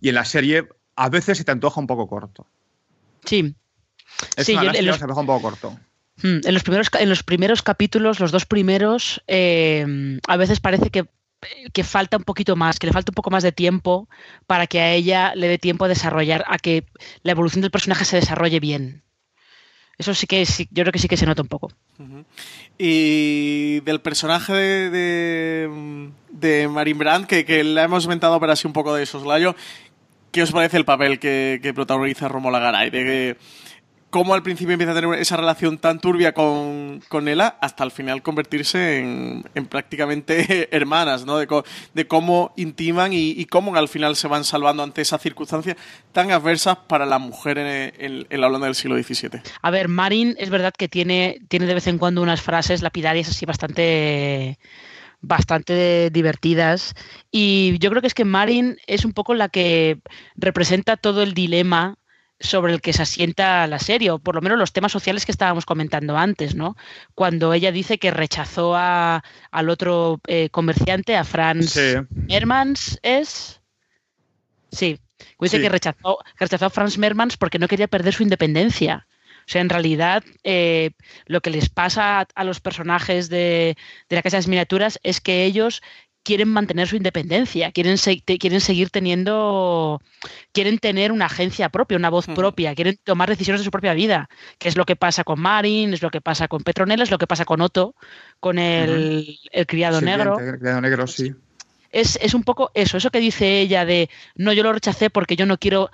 [0.00, 2.46] y en la serie a veces se te antoja un poco corto.
[3.24, 3.54] Sí,
[4.36, 5.78] es sí, una yo, se un poco corto.
[6.22, 10.90] Hmm, en los primeros, en los primeros capítulos, los dos primeros, eh, a veces parece
[10.90, 11.06] que
[11.72, 14.08] que falta un poquito más, que le falta un poco más de tiempo
[14.46, 16.84] para que a ella le dé tiempo a desarrollar, a que
[17.22, 19.02] la evolución del personaje se desarrolle bien.
[19.98, 21.72] Eso sí que sí, yo creo que sí que se nota un poco.
[22.78, 28.66] Y del personaje de, de, de Marin Brandt, que, que la hemos inventado para así
[28.66, 29.54] un poco de soslayo,
[30.32, 32.88] ¿qué os parece el papel que, que protagoniza Romola Garay?
[32.88, 33.36] De que
[34.10, 37.92] cómo al principio empieza a tener esa relación tan turbia con, con Ella hasta al
[37.92, 41.38] final convertirse en, en prácticamente hermanas, ¿no?
[41.38, 41.46] De,
[42.06, 45.76] cómo intiman y, cómo al final se van salvando ante esas circunstancias
[46.12, 49.40] tan adversas para la mujer en la Holanda del siglo XVII.
[49.62, 53.28] A ver, Marin es verdad que tiene, tiene de vez en cuando unas frases lapidarias
[53.28, 54.58] así bastante
[55.22, 56.94] bastante divertidas
[57.30, 59.98] y yo creo que es que Marin es un poco la que
[60.36, 61.98] representa todo el dilema
[62.40, 65.32] sobre el que se asienta la serie, o por lo menos los temas sociales que
[65.32, 66.76] estábamos comentando antes, ¿no?
[67.14, 71.94] Cuando ella dice que rechazó a, al otro eh, comerciante, a Franz Sí.
[72.28, 73.60] Hermans, ¿es?
[74.72, 74.98] Sí.
[75.38, 75.62] Dice Sí.
[75.62, 79.06] que, rechazó, rechazó a Franz Mermans porque no quería perder su independencia.
[79.40, 80.92] O sea, en realidad, eh,
[81.26, 83.76] lo que les pasa a, a los personajes de,
[84.08, 85.82] de la Casa de las Miniaturas es que ellos
[86.22, 90.00] quieren mantener su independencia, quieren, se- te- quieren seguir teniendo,
[90.52, 94.28] quieren tener una agencia propia, una voz propia, quieren tomar decisiones de su propia vida,
[94.58, 97.18] que es lo que pasa con Marin, es lo que pasa con Petronella, es lo
[97.18, 97.94] que pasa con Otto,
[98.38, 100.36] con el, el criado negro.
[100.36, 101.32] Sirviente, criado negro, sí.
[101.90, 105.36] es, es un poco eso, eso que dice ella de no, yo lo rechacé porque
[105.36, 105.90] yo no quiero,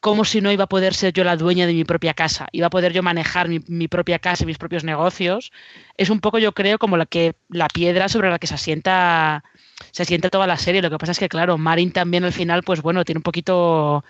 [0.00, 2.66] como si no iba a poder ser yo la dueña de mi propia casa, iba
[2.68, 5.52] a poder yo manejar mi, mi propia casa y mis propios negocios,
[5.96, 9.42] es un poco yo creo como la que la piedra sobre la que se asienta
[9.92, 10.82] se asienta toda la serie.
[10.82, 14.04] Lo que pasa es que claro, Marin también al final, pues bueno, tiene un poquito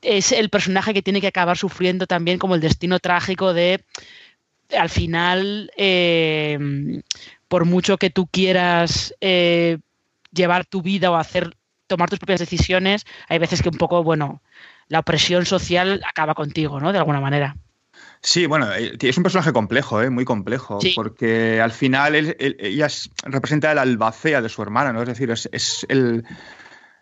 [0.00, 3.84] es el personaje que tiene que acabar sufriendo también como el destino trágico de
[4.76, 6.58] al final eh,
[7.48, 9.78] por mucho que tú quieras eh,
[10.32, 14.40] llevar tu vida o hacer tomar tus propias decisiones, hay veces que un poco, bueno,
[14.88, 16.90] la opresión social acaba contigo, ¿no?
[16.92, 17.54] De alguna manera.
[18.24, 20.08] Sí, bueno, eh, es un personaje complejo, ¿eh?
[20.08, 20.92] muy complejo, Sí.
[20.94, 25.02] porque al final él- él- ella es- representa la albacea de su hermana, ¿no?
[25.02, 26.24] Es decir, es, es el,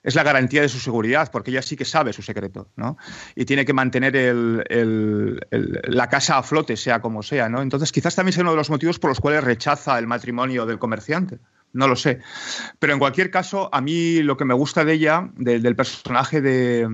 [0.03, 2.97] es la garantía de su seguridad, porque ella sí que sabe su secreto, ¿no?
[3.35, 7.61] Y tiene que mantener el- el- el- la casa a flote, sea como sea, ¿no?
[7.61, 10.79] Entonces, quizás también sea uno de los motivos por los cuales rechaza el matrimonio del
[10.79, 11.39] comerciante.
[11.75, 12.21] No lo sé.
[12.79, 16.41] Pero en cualquier caso, a mí lo que me gusta de ella, de- del personaje
[16.41, 16.89] de,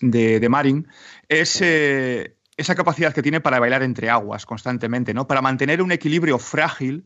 [0.00, 0.88] de, de Marin,
[1.28, 5.26] es eh, esa capacidad que tiene para bailar entre aguas constantemente, ¿no?
[5.26, 7.04] Para mantener un equilibrio frágil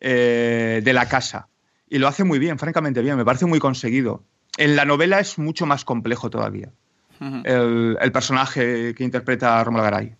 [0.00, 1.48] eh, de la casa.
[1.88, 4.24] Y lo hace muy bien, francamente bien, me parece muy conseguido.
[4.56, 6.70] En la novela es mucho más complejo todavía,
[7.44, 10.16] el, el personaje que interpreta Romuald Garay.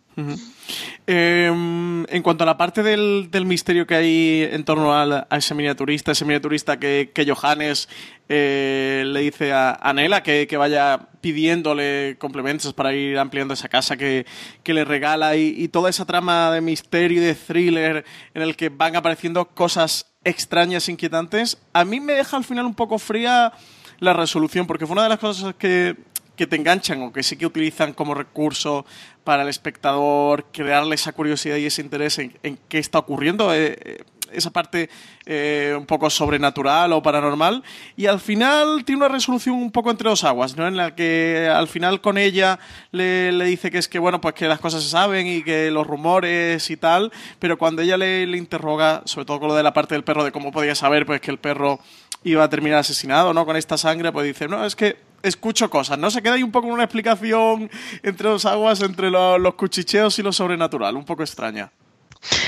[1.07, 5.55] Eh, en cuanto a la parte del, misterio que hay en torno al- a, ese
[5.55, 7.89] miniaturista, ese miniaturista que, que Johannes
[8.29, 13.97] eh, le dice a, a Nela que, vaya pidiéndole complementos para ir ampliando esa casa
[13.97, 14.27] que,
[14.63, 18.05] que le regala y, y toda esa trama de misterio y de thriller
[18.35, 22.75] en el que van apareciendo cosas extrañas, inquietantes, a mí me deja al final un
[22.75, 23.53] poco fría
[24.01, 25.95] la resolución, porque fue una de las cosas que,
[26.41, 28.87] que te enganchan o que sí que utilizan como recurso
[29.25, 34.05] para el espectador crearle esa curiosidad y ese interés en, qué está ocurriendo, eh, eh,
[34.33, 34.89] esa parte
[35.27, 37.63] eh, un poco sobrenatural o paranormal,
[37.95, 40.67] y al final tiene una resolución un poco entre dos aguas, ¿no?
[40.67, 42.59] En la que al final con ella
[42.91, 45.71] le, le dice que es que, bueno, pues que las cosas se saben y que
[45.71, 49.63] los rumores y tal, pero cuando ella le, le interroga, sobre todo con lo de
[49.63, 51.81] la parte del perro, de cómo podía saber pues que el perro
[52.25, 53.45] iba a terminar asesinado, ¿no?
[53.45, 56.11] Con esta sangre, pues dice, no, es que escucho cosas, ¿no?
[56.11, 57.71] Se queda ahí un poco una explicación
[58.03, 61.73] entre dos aguas, entre lo- los cuchicheos y lo sobrenatural, un poco extraña.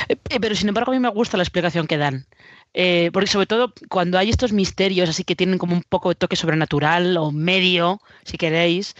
[0.08, 2.26] Eh, Pero sin embargo a mí me gusta la explicación que dan.
[2.74, 6.14] Eh, porque sobre todo cuando hay estos misterios así que tienen como un poco de
[6.14, 8.94] toque sobrenatural o medio, si queréis,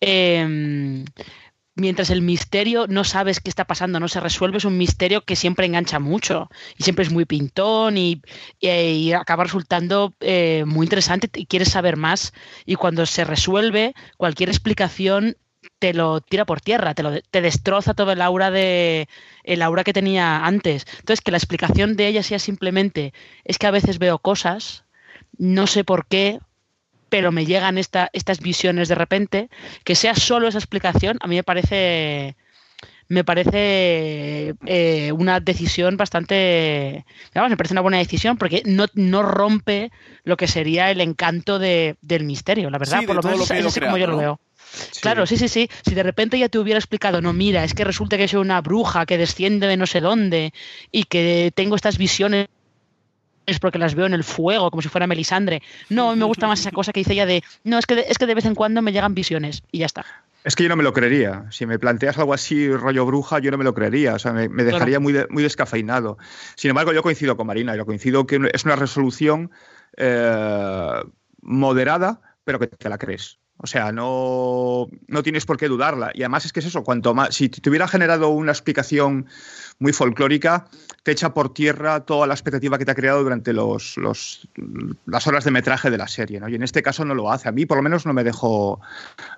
[0.00, 1.04] eh,
[1.78, 5.36] mientras el misterio no sabes qué está pasando, no se resuelve, es un misterio que
[5.36, 8.20] siempre engancha mucho y siempre es muy pintón y,
[8.60, 12.32] y acaba resultando eh, muy interesante y quieres saber más.
[12.66, 15.36] Y cuando se resuelve, cualquier explicación
[15.78, 19.08] te lo tira por tierra, te, lo, te destroza todo el aura de
[19.44, 20.86] el aura que tenía antes.
[20.98, 23.12] Entonces, que la explicación de ella sea simplemente
[23.44, 24.84] es que a veces veo cosas,
[25.36, 26.40] no sé por qué,
[27.08, 29.48] pero me llegan esta, estas visiones de repente,
[29.84, 32.36] que sea solo esa explicación, a mí me parece
[33.10, 39.22] me parece eh, una decisión bastante vamos, me parece una buena decisión porque no, no
[39.22, 39.90] rompe
[40.24, 43.44] lo que sería el encanto de, del misterio, la verdad, Sí, por lo menos lo
[43.56, 44.40] es así como yo lo veo.
[45.00, 45.70] Claro, sí, sí, sí.
[45.82, 48.60] Si de repente ya te hubiera explicado, no, mira, es que resulta que soy una
[48.60, 50.52] bruja que desciende de no sé dónde
[50.92, 52.48] y que tengo estas visiones
[53.58, 55.62] porque las veo en el fuego, como si fuera Melisandre.
[55.88, 58.04] No, a mí me gusta más esa cosa que dice ella de, no, es que,
[58.06, 60.04] es que de vez en cuando me llegan visiones y ya está.
[60.44, 61.46] Es que yo no me lo creería.
[61.50, 64.14] Si me planteas algo así, rollo bruja, yo no me lo creería.
[64.14, 66.16] O sea, me, dejaría muy, muy descafeinado.
[66.56, 67.76] Sin embargo, yo coincido con Marina.
[67.76, 69.50] Yo coincido que es una resolución
[69.96, 71.02] eh,
[71.42, 73.38] moderada, pero que te la crees.
[73.60, 76.12] O sea, no, no tienes por qué dudarla.
[76.14, 79.26] Y además es que es eso, cuanto más, si te hubiera generado una explicación
[79.80, 80.66] muy folclórica,
[81.02, 84.48] te echa por tierra toda la expectativa que te ha creado durante los, los,
[85.06, 86.38] las horas de metraje de la serie.
[86.38, 86.48] ¿no?
[86.48, 87.48] Y en este caso no lo hace.
[87.48, 88.80] A mí por lo menos no me dejó,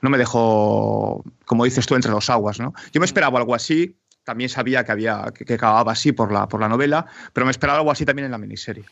[0.02, 2.60] no me dejó, como dices tú, entre los aguas.
[2.60, 2.74] ¿no?
[2.92, 3.96] Yo me esperaba algo así,
[4.30, 7.80] también sabía que había que, acababa así por la, por la novela, pero me esperaba
[7.80, 8.84] algo así también en la miniserie.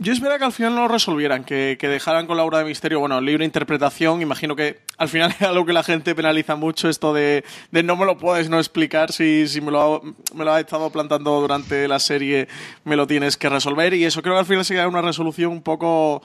[0.00, 2.98] Yo, esperaba que al final no lo resolvieran, que, dejaran con la obra de misterio,
[2.98, 7.14] bueno, libre interpretación, imagino que al final es algo que la gente penaliza mucho, esto
[7.14, 10.02] de, no me lo puedes no explicar, si, si me, lo,
[10.34, 12.48] me lo has estado plantando durante la serie,
[12.82, 15.62] me lo tienes que resolver, y eso creo que al final sería una resolución un
[15.62, 16.20] poco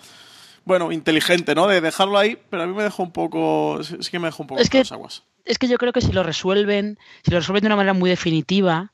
[0.69, 1.67] bueno, inteligente, ¿no?
[1.67, 4.47] De dejarlo ahí, pero a mí me dejó un poco, sí que me dejó un
[4.47, 7.61] poco es las aguas es que yo creo que si lo resuelven, si lo resuelven
[7.61, 8.91] de una manera muy definitiva,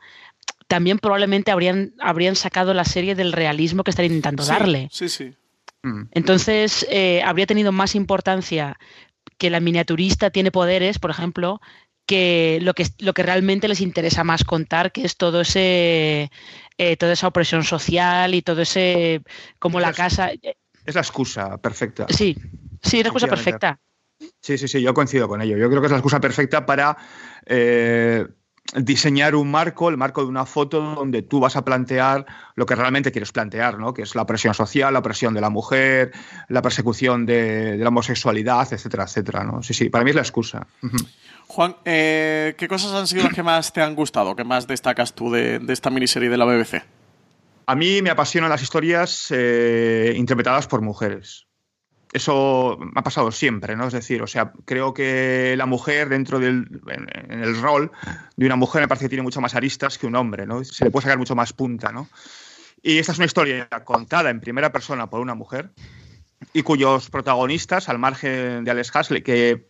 [0.67, 4.87] también probablemente habrían, habrían sacado la serie del realismo que están intentando darle.
[4.89, 5.33] Sí, sí.
[5.83, 6.03] Mm.
[6.11, 8.79] Entonces, eh, habría tenido más importancia
[9.37, 11.59] que la miniaturista tiene poderes, por ejemplo,
[12.05, 16.31] que lo que, lo que realmente les interesa más contar, que es todo ese
[16.77, 19.23] eh, toda esa opresión social y todo ese
[19.59, 20.31] como la casa.
[20.85, 22.05] Es la excusa perfecta.
[22.09, 22.35] Sí,
[22.81, 23.79] sí, es la excusa perfecta.
[24.41, 25.57] Sí, sí, sí, yo coincido con ello.
[25.57, 26.95] Yo creo que es la excusa perfecta para
[27.45, 28.25] eh,
[28.73, 32.75] diseñar un marco, el marco de una foto donde tú vas a plantear lo que
[32.75, 33.93] realmente quieres plantear, ¿no?
[33.93, 36.11] que es la opresión social, la opresión de la mujer,
[36.49, 39.43] la persecución de, la homosexualidad, etcétera, etcétera.
[39.43, 39.61] ¿no?
[39.61, 40.65] Sí, sí, para mí es la excusa.
[41.47, 45.13] Juan, eh, ¿qué cosas han sido las que más te han gustado, ¿Qué más destacas
[45.13, 46.83] tú de, esta miniserie de la BBC?
[47.67, 51.47] A mí me apasionan las historias eh, interpretadas por mujeres
[52.15, 53.87] eso ha pasado siempre, ¿no?
[53.87, 57.91] Es decir, o sea, creo que la mujer dentro del en, el rol
[58.37, 60.63] de una mujer me parece que tiene mucho más aristas que un hombre, ¿no?
[60.63, 62.07] Se le puede sacar mucho más punta, ¿no?
[62.81, 65.71] Y esta es una historia contada en primera persona por una mujer
[66.53, 69.67] y cuyos protagonistas, al margen de Alex Hasley, que,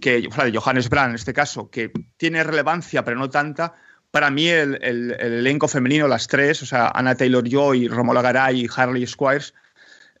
[0.00, 3.74] que o sea, de Johannes Brand en este caso, que tiene relevancia pero no tanta,
[4.12, 4.78] para mí el,
[5.18, 9.54] elenco femenino, las tres, o sea, Anna Taylor-Joy, Romola Garay y Harley Squires,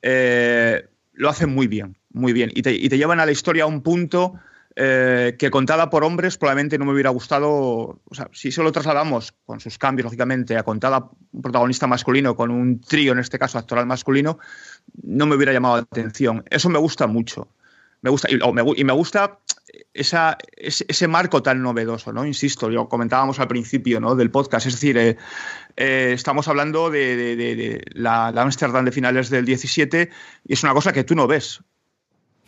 [0.00, 2.50] eh, lo hacen muy bien, muy bien.
[2.54, 4.32] Y te, llevan a la historia a un punto
[4.76, 7.50] eh, que contada por hombres probablemente no me hubiera gustado.
[7.50, 12.50] O sea, si solo trasladamos, con sus cambios, lógicamente, a contada un protagonista masculino con
[12.50, 14.38] un trío, en este caso actoral masculino,
[15.02, 16.44] no me hubiera llamado la atención.
[16.48, 17.46] Eso me gusta mucho.
[18.02, 19.38] Me gusta, y, me, gusta
[19.94, 22.26] esa, ese, marco tan novedoso, ¿no?
[22.26, 24.16] Insisto, lo comentábamos al principio ¿no?
[24.16, 25.16] del podcast, es decir, eh,
[25.76, 30.10] eh, estamos hablando de, la, Amsterdam de finales del 17
[30.48, 31.62] y es una cosa que tú no ves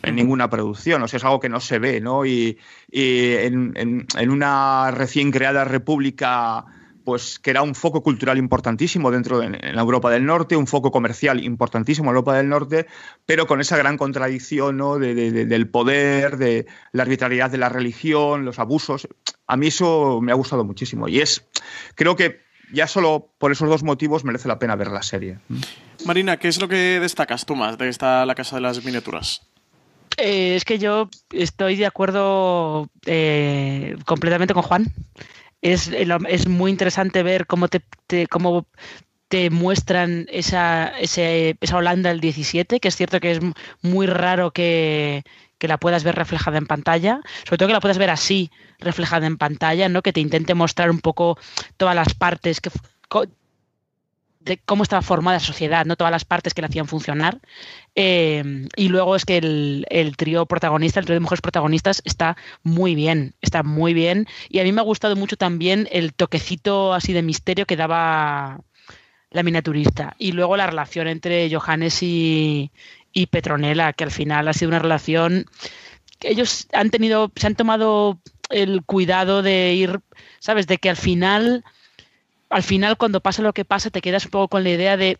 [0.02, 2.26] en ninguna producción, o sea, es algo que no se ve, ¿no?
[2.26, 2.58] Y,
[2.90, 6.64] en, una recién creada república
[7.04, 10.90] pues que era un foco cultural importantísimo dentro de la Europa del Norte, un foco
[10.90, 12.86] comercial importantísimo en Europa del Norte,
[13.26, 14.98] pero con esa gran contradicción ¿no?
[14.98, 19.06] del poder, de la arbitrariedad de la religión, los abusos.
[19.46, 21.46] A mí eso me ha gustado muchísimo y es,
[21.94, 25.38] creo que ya solo por esos dos motivos merece la pena ver la serie.
[26.06, 29.42] Marina, ¿qué es lo que destacas tú más de esta La Casa de las Miniaturas?
[30.16, 34.92] Eh, es que yo estoy de acuerdo eh, completamente con Juan
[35.64, 37.82] es, es muy interesante ver cómo te,
[38.28, 38.66] cómo
[39.28, 43.40] te muestran esa, esa Holanda del 17, que es cierto que es
[43.80, 45.24] muy raro que,
[45.58, 49.26] que, la puedas ver reflejada en pantalla, sobre todo que la puedas ver así, reflejada
[49.26, 50.02] en pantalla, ¿no?
[50.02, 51.38] que te intente mostrar un poco
[51.78, 52.70] todas las partes que
[54.44, 57.40] de cómo estaba formada la sociedad, no todas las partes que la hacían funcionar.
[57.94, 62.94] Eh, y luego es que el, trío protagonista, el trío de mujeres protagonistas, está muy
[62.94, 64.26] bien, está muy bien.
[64.48, 68.60] Y a mí me ha gustado mucho también el toquecito así de misterio que daba
[69.30, 70.14] la miniaturista.
[70.18, 72.70] Y luego la relación entre Johannes y,
[73.12, 75.46] y Petronella, que al final ha sido una relación
[76.18, 80.00] que ellos han tenido, se han tomado el cuidado de ir,
[80.38, 80.66] ¿sabes?
[80.66, 81.64] De que al final
[82.50, 85.18] al final cuando pasa lo que pasa te quedas un poco con la idea de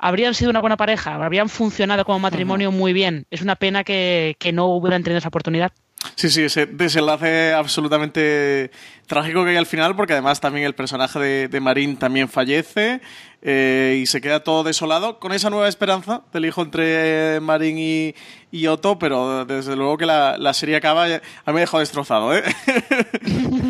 [0.00, 3.26] habrían sido una buena pareja, habrían funcionado como matrimonio muy bien.
[3.30, 5.72] Es una pena que, no hubieran tenido esa oportunidad.
[6.16, 8.70] Sí, sí, ese desenlace absolutamente
[9.06, 13.02] trágico que hay al final, porque además también el personaje de, Marín también fallece
[13.42, 18.14] eh, y se queda todo desolado con esa nueva esperanza del hijo entre Marín
[18.50, 21.04] y, Otto, pero desde luego que la, serie acaba.
[21.04, 22.44] A mí me dejado destrozado, ¿eh?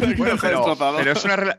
[0.00, 0.98] pero, destrozado.
[0.98, 1.58] pero es una,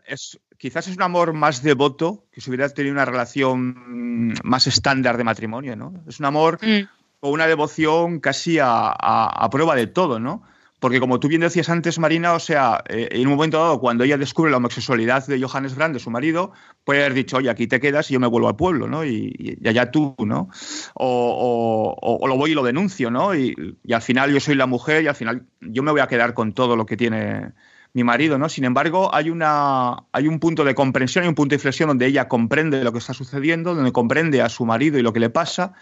[0.62, 5.24] quizás es un amor más devoto que si hubiera tenido una relación más estándar de
[5.24, 5.92] matrimonio, ¿no?
[6.08, 6.88] Es un amor Mm.
[7.22, 10.44] o una devoción casi a, a- a prueba de todo, ¿no?
[10.80, 14.04] Porque como tú bien decías antes, Marina, o sea, eh, en un momento dado, cuando
[14.04, 16.52] ella descubre la homosexualidad de Johannes Brand, de su marido,
[16.84, 19.04] puede haber dicho, oye, aquí te quedas y yo me vuelvo al pueblo, ¿no?
[19.06, 20.50] Y, allá tú, ¿no?
[20.96, 23.36] O, o- o- o lo voy y lo denuncio, ¿no?
[23.36, 26.08] Y, y al final yo soy la mujer y al final yo me voy a
[26.08, 27.52] quedar con todo lo que tiene
[27.94, 28.48] mi marido, ¿no?
[28.50, 32.06] Sin embargo, hay, una, hay un punto de comprensión, hay un punto de inflexión donde
[32.06, 35.30] ella comprende lo que está sucediendo, donde comprende a su marido y lo que le
[35.30, 35.74] pasa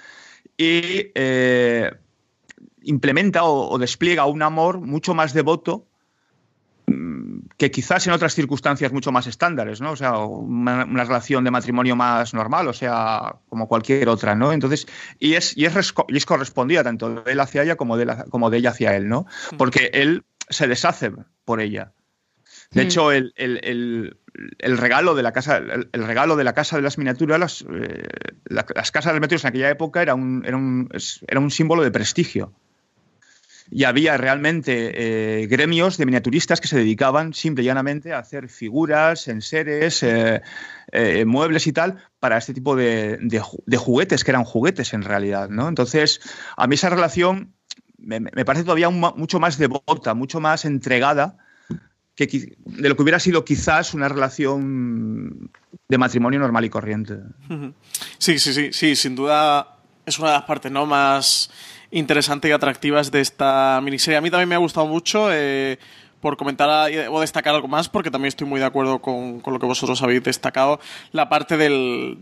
[0.57, 1.91] y eh,
[2.82, 5.86] implementa o, o despliega un amor mucho más devoto
[6.88, 9.91] mm, que quizás en otras circunstancias mucho más estándares, ¿no?
[9.91, 14.51] O sea, una, una relación de matrimonio más normal, o sea, como cualquier otra, ¿no?
[14.53, 14.88] Entonces,
[15.20, 18.05] y es, y es, resco- y es correspondida tanto de él hacia ella como de,
[18.05, 19.26] la- como de ella hacia él, ¿no?
[19.57, 21.12] Porque él se deshace
[21.45, 21.91] por ella.
[22.72, 22.86] De Mm.
[22.86, 24.18] hecho, el, el- el-
[24.60, 28.04] el regalo de la casa, el, regalo de la casa de las miniaturas, las, eh,
[28.46, 31.40] la- las casas de las miniaturas en aquella época era un, era un, es- era
[31.40, 32.54] un símbolo de prestigio.
[33.72, 38.50] Y había realmente eh, gremios de miniaturistas que se dedicaban simple y llanamente a hacer
[38.50, 40.42] figuras, enseres, eh,
[41.26, 45.04] muebles y tal para este tipo de, de ju- de juguetes, que eran juguetes en
[45.04, 45.50] realidad.
[45.50, 45.68] ¿no?
[45.68, 46.20] Entonces,
[46.58, 47.54] a mí esa relación
[47.98, 51.38] me, me parece todavía un mucho más devota, mucho más entregada
[52.28, 55.50] de lo que hubiera sido quizás una relación
[55.88, 57.16] de matrimonio normal y corriente.
[58.18, 60.86] Sí, sí, sí, sí, sin duda es una de las partes ¿no?
[60.86, 61.50] más
[61.92, 64.18] interesantes y atractivas de esta miniserie.
[64.18, 65.30] A mí también me ha gustado mucho.
[65.32, 65.78] eh,
[66.20, 69.60] por comentar o destacar algo más, porque también estoy muy de acuerdo con, con lo
[69.60, 70.82] que vosotros habéis destacado,
[71.14, 72.18] la parte del,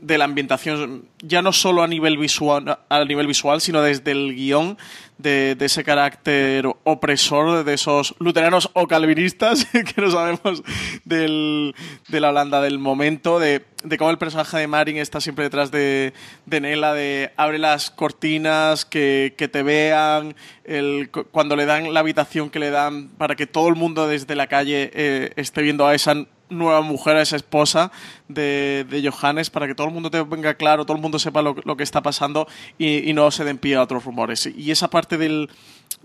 [0.00, 4.34] de la ambientación, ya no solo a nivel visual, a nivel visual sino desde el
[4.34, 4.76] guion,
[5.18, 10.62] de, de ese carácter opresor de esos luteranos o calvinistas que no sabemos
[11.04, 11.74] del,
[12.08, 15.70] de la Holanda del momento, de, de cómo el personaje de Marin está siempre detrás
[15.70, 16.12] de,
[16.44, 21.94] de Nela, de abre las cortinas, que, que te vean, el, cu- cuando le dan
[21.94, 25.62] la habitación que le dan para que todo el mundo desde la calle eh, esté
[25.62, 27.90] viendo a esa nueva mujer, a esa esposa
[28.28, 31.42] de, de Johannes, para que todo el mundo te venga claro, todo el mundo sepa
[31.42, 32.46] lo, lo que está pasando
[32.78, 34.46] y, y no se den pie a otros rumores.
[34.46, 35.50] Y esa parte del,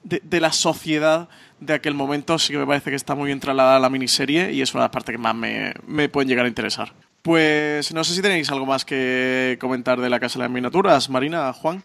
[0.04, 1.30] de, de la sociedad
[1.60, 4.52] de aquel momento sí que me parece que está muy bien trasladada a la miniserie
[4.52, 6.94] y es una de las partes que más me, me pueden llegar a interesar.
[7.22, 11.10] Pues no sé si tenéis algo más que comentar de la Casa de las Miniaturas,
[11.10, 11.84] Marina, Juan.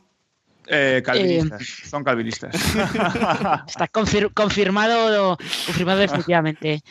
[0.68, 2.54] Eh, calvinistas, son calvinistas.
[3.66, 5.36] Está confir- confirmado,
[5.66, 6.82] confirmado definitivamente.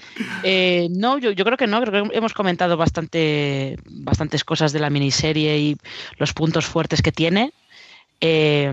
[0.43, 4.79] Eh, no, yo, yo creo que no, creo que hemos comentado bastante, bastantes cosas de
[4.79, 5.77] la miniserie y
[6.17, 7.51] los puntos fuertes que tiene.
[8.21, 8.71] Eh,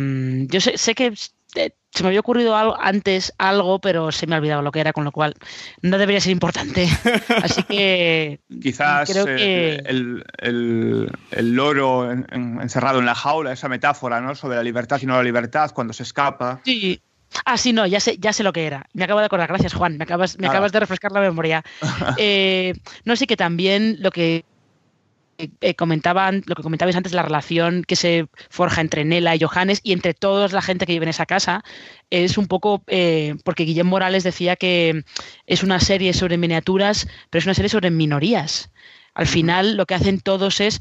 [0.49, 1.13] yo sé, sé que
[1.55, 4.81] eh, se me había ocurrido algo, antes algo, pero se me ha olvidado lo que
[4.81, 5.35] era, con lo cual
[5.83, 6.89] no debería ser importante.
[7.43, 13.15] Así que Quizás creo eh, que el, el- el loro en- en- encerrado en la
[13.15, 14.35] jaula, esa metáfora ¿no?
[14.35, 16.61] sobre la libertad y no la libertad cuando se escapa.
[16.65, 17.01] Sí.
[17.47, 18.85] Ah, sí, no, ya sé, ya sé lo que era.
[18.93, 19.49] Me acabo de acordar.
[19.49, 19.97] Gracias, Juan.
[19.97, 21.63] Me acabas, me acabas de refrescar la memoria.
[22.19, 22.75] Eh,
[23.05, 24.45] no, sí que también lo que
[25.61, 29.81] eh, comentaban, lo que comentabais antes, la relación que se forja entre Nela y Johannes
[29.83, 31.63] y entre toda la gente que vive en esa casa,
[32.11, 35.05] es un poco eh, porque Guillem Morales decía que
[35.47, 38.71] es una serie sobre miniaturas, pero es una serie sobre minorías.
[39.15, 40.81] Al final lo que hacen todos es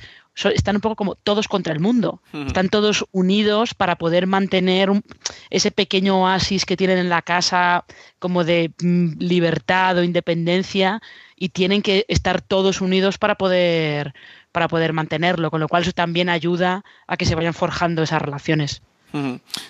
[0.56, 2.22] están un poco como todos contra el mundo.
[2.48, 5.04] Están todos unidos para poder mantener un-
[5.50, 7.84] ese pequeño oasis que tienen en la casa
[8.18, 11.02] como de mm, libertad o independencia
[11.36, 14.14] y tienen que estar todos unidos para poder
[14.52, 18.22] para poder mantenerlo, con lo cual eso también ayuda a que se vayan forjando esas
[18.22, 18.82] relaciones.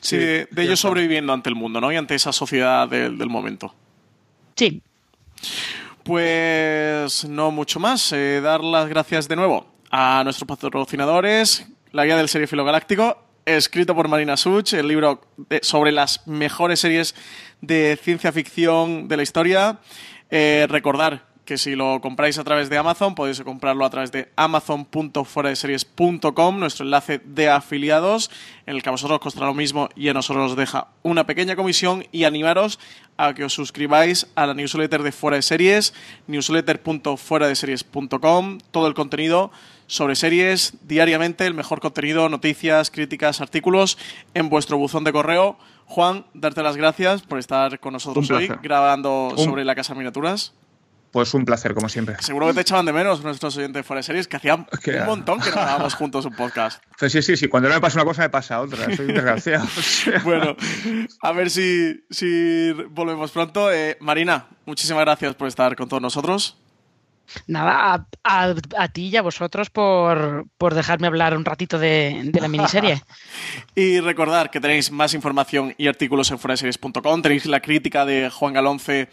[0.02, 1.92] Sí, de, de ellos sobreviviendo ante el mundo, ¿no?
[1.92, 3.74] Y ante esa sociedad del- del momento.
[4.56, 4.82] Sí,
[6.04, 8.12] Pues no mucho más.
[8.12, 13.96] Eh, dar las gracias de nuevo a nuestros patrocinadores, la guía del seriefilo galáctico, escrito
[13.96, 17.16] por Marina Such, el libro de- sobre las mejores series
[17.62, 19.80] de ciencia ficción de la historia.
[20.30, 24.32] Eh, recordar que si lo compráis a través de Amazon, podéis comprarlo a través de
[24.38, 28.32] amazon.fueradeseries.com, nuestro enlace de afiliados,
[28.66, 31.26] en el que a vosotros os costará lo mismo y a nosotros os deja una
[31.26, 32.80] pequeña comisión y animaros
[33.18, 35.94] a que os suscribáis a la newsletter de Fuera de Series,
[36.28, 39.52] newsletter.fueradeseries.com, todo el contenido
[39.88, 43.98] sobre series diariamente, el mejor contenido, noticias, críticas, artículos
[44.34, 45.58] en vuestro buzón de correo.
[45.86, 50.54] Juan, darte las gracias por estar con nosotros hoy grabando Un- sobre la Casa Miniaturas.
[51.12, 52.16] Pues un placer, como siempre.
[52.22, 54.66] Seguro que te echaban de menos nuestros oyentes fuera de series, que hacían
[55.00, 56.82] un montón que no grabábamos juntos un podcast.
[57.02, 57.48] Pues sí, sí, sí.
[57.48, 58.96] Cuando no me pasa una cosa, me pasa otra.
[58.96, 59.68] Soy un desgraciado.
[60.24, 60.56] Bueno,
[61.22, 63.72] a ver si, si volvemos pronto.
[63.72, 66.58] Eh, Marina, muchísimas gracias por estar con todos nosotros.
[67.48, 73.02] Nada, a, ti y a vosotros por, dejarme hablar un ratito de, la miniserie.
[73.74, 77.22] y recordar que tenéis más información y artículos en foraseries.com.
[77.22, 79.10] Tenéis la crítica de Juan Galonce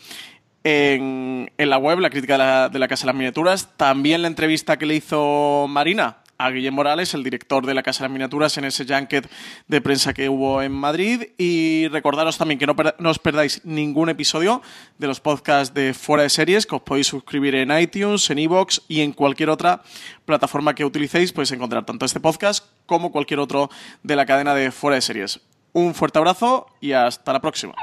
[0.64, 3.76] en, la web, la crítica de la, Casa de las Miniaturas.
[3.76, 8.04] También la entrevista que le hizo Marina a Guillermo Morales, el director de la Casa
[8.04, 9.28] de las Miniaturas, en ese junket
[9.66, 11.30] de prensa que hubo en Madrid.
[11.36, 12.76] Y recordaros también que no,
[13.10, 14.62] os perdáis ningún episodio
[14.98, 18.80] de los podcasts de Fuera de Series, que os podéis suscribir en iTunes, en iVoox
[18.88, 19.82] y en cualquier otra
[20.24, 21.32] plataforma que utilicéis.
[21.32, 23.68] Podéis encontrar tanto este podcast como cualquier otro
[24.02, 25.40] de la cadena de Fuera de Series.
[25.72, 27.74] Un fuerte abrazo y hasta la próxima.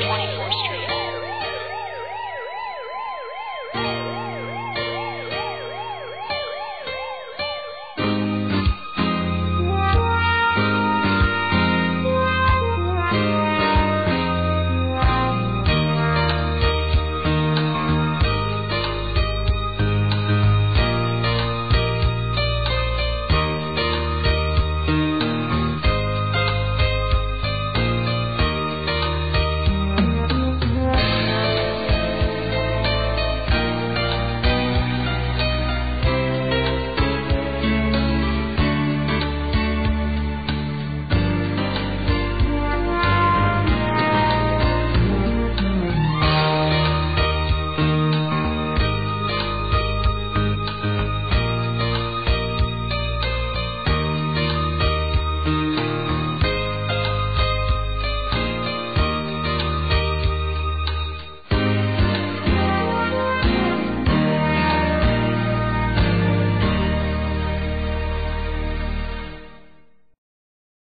[0.00, 0.27] 2020.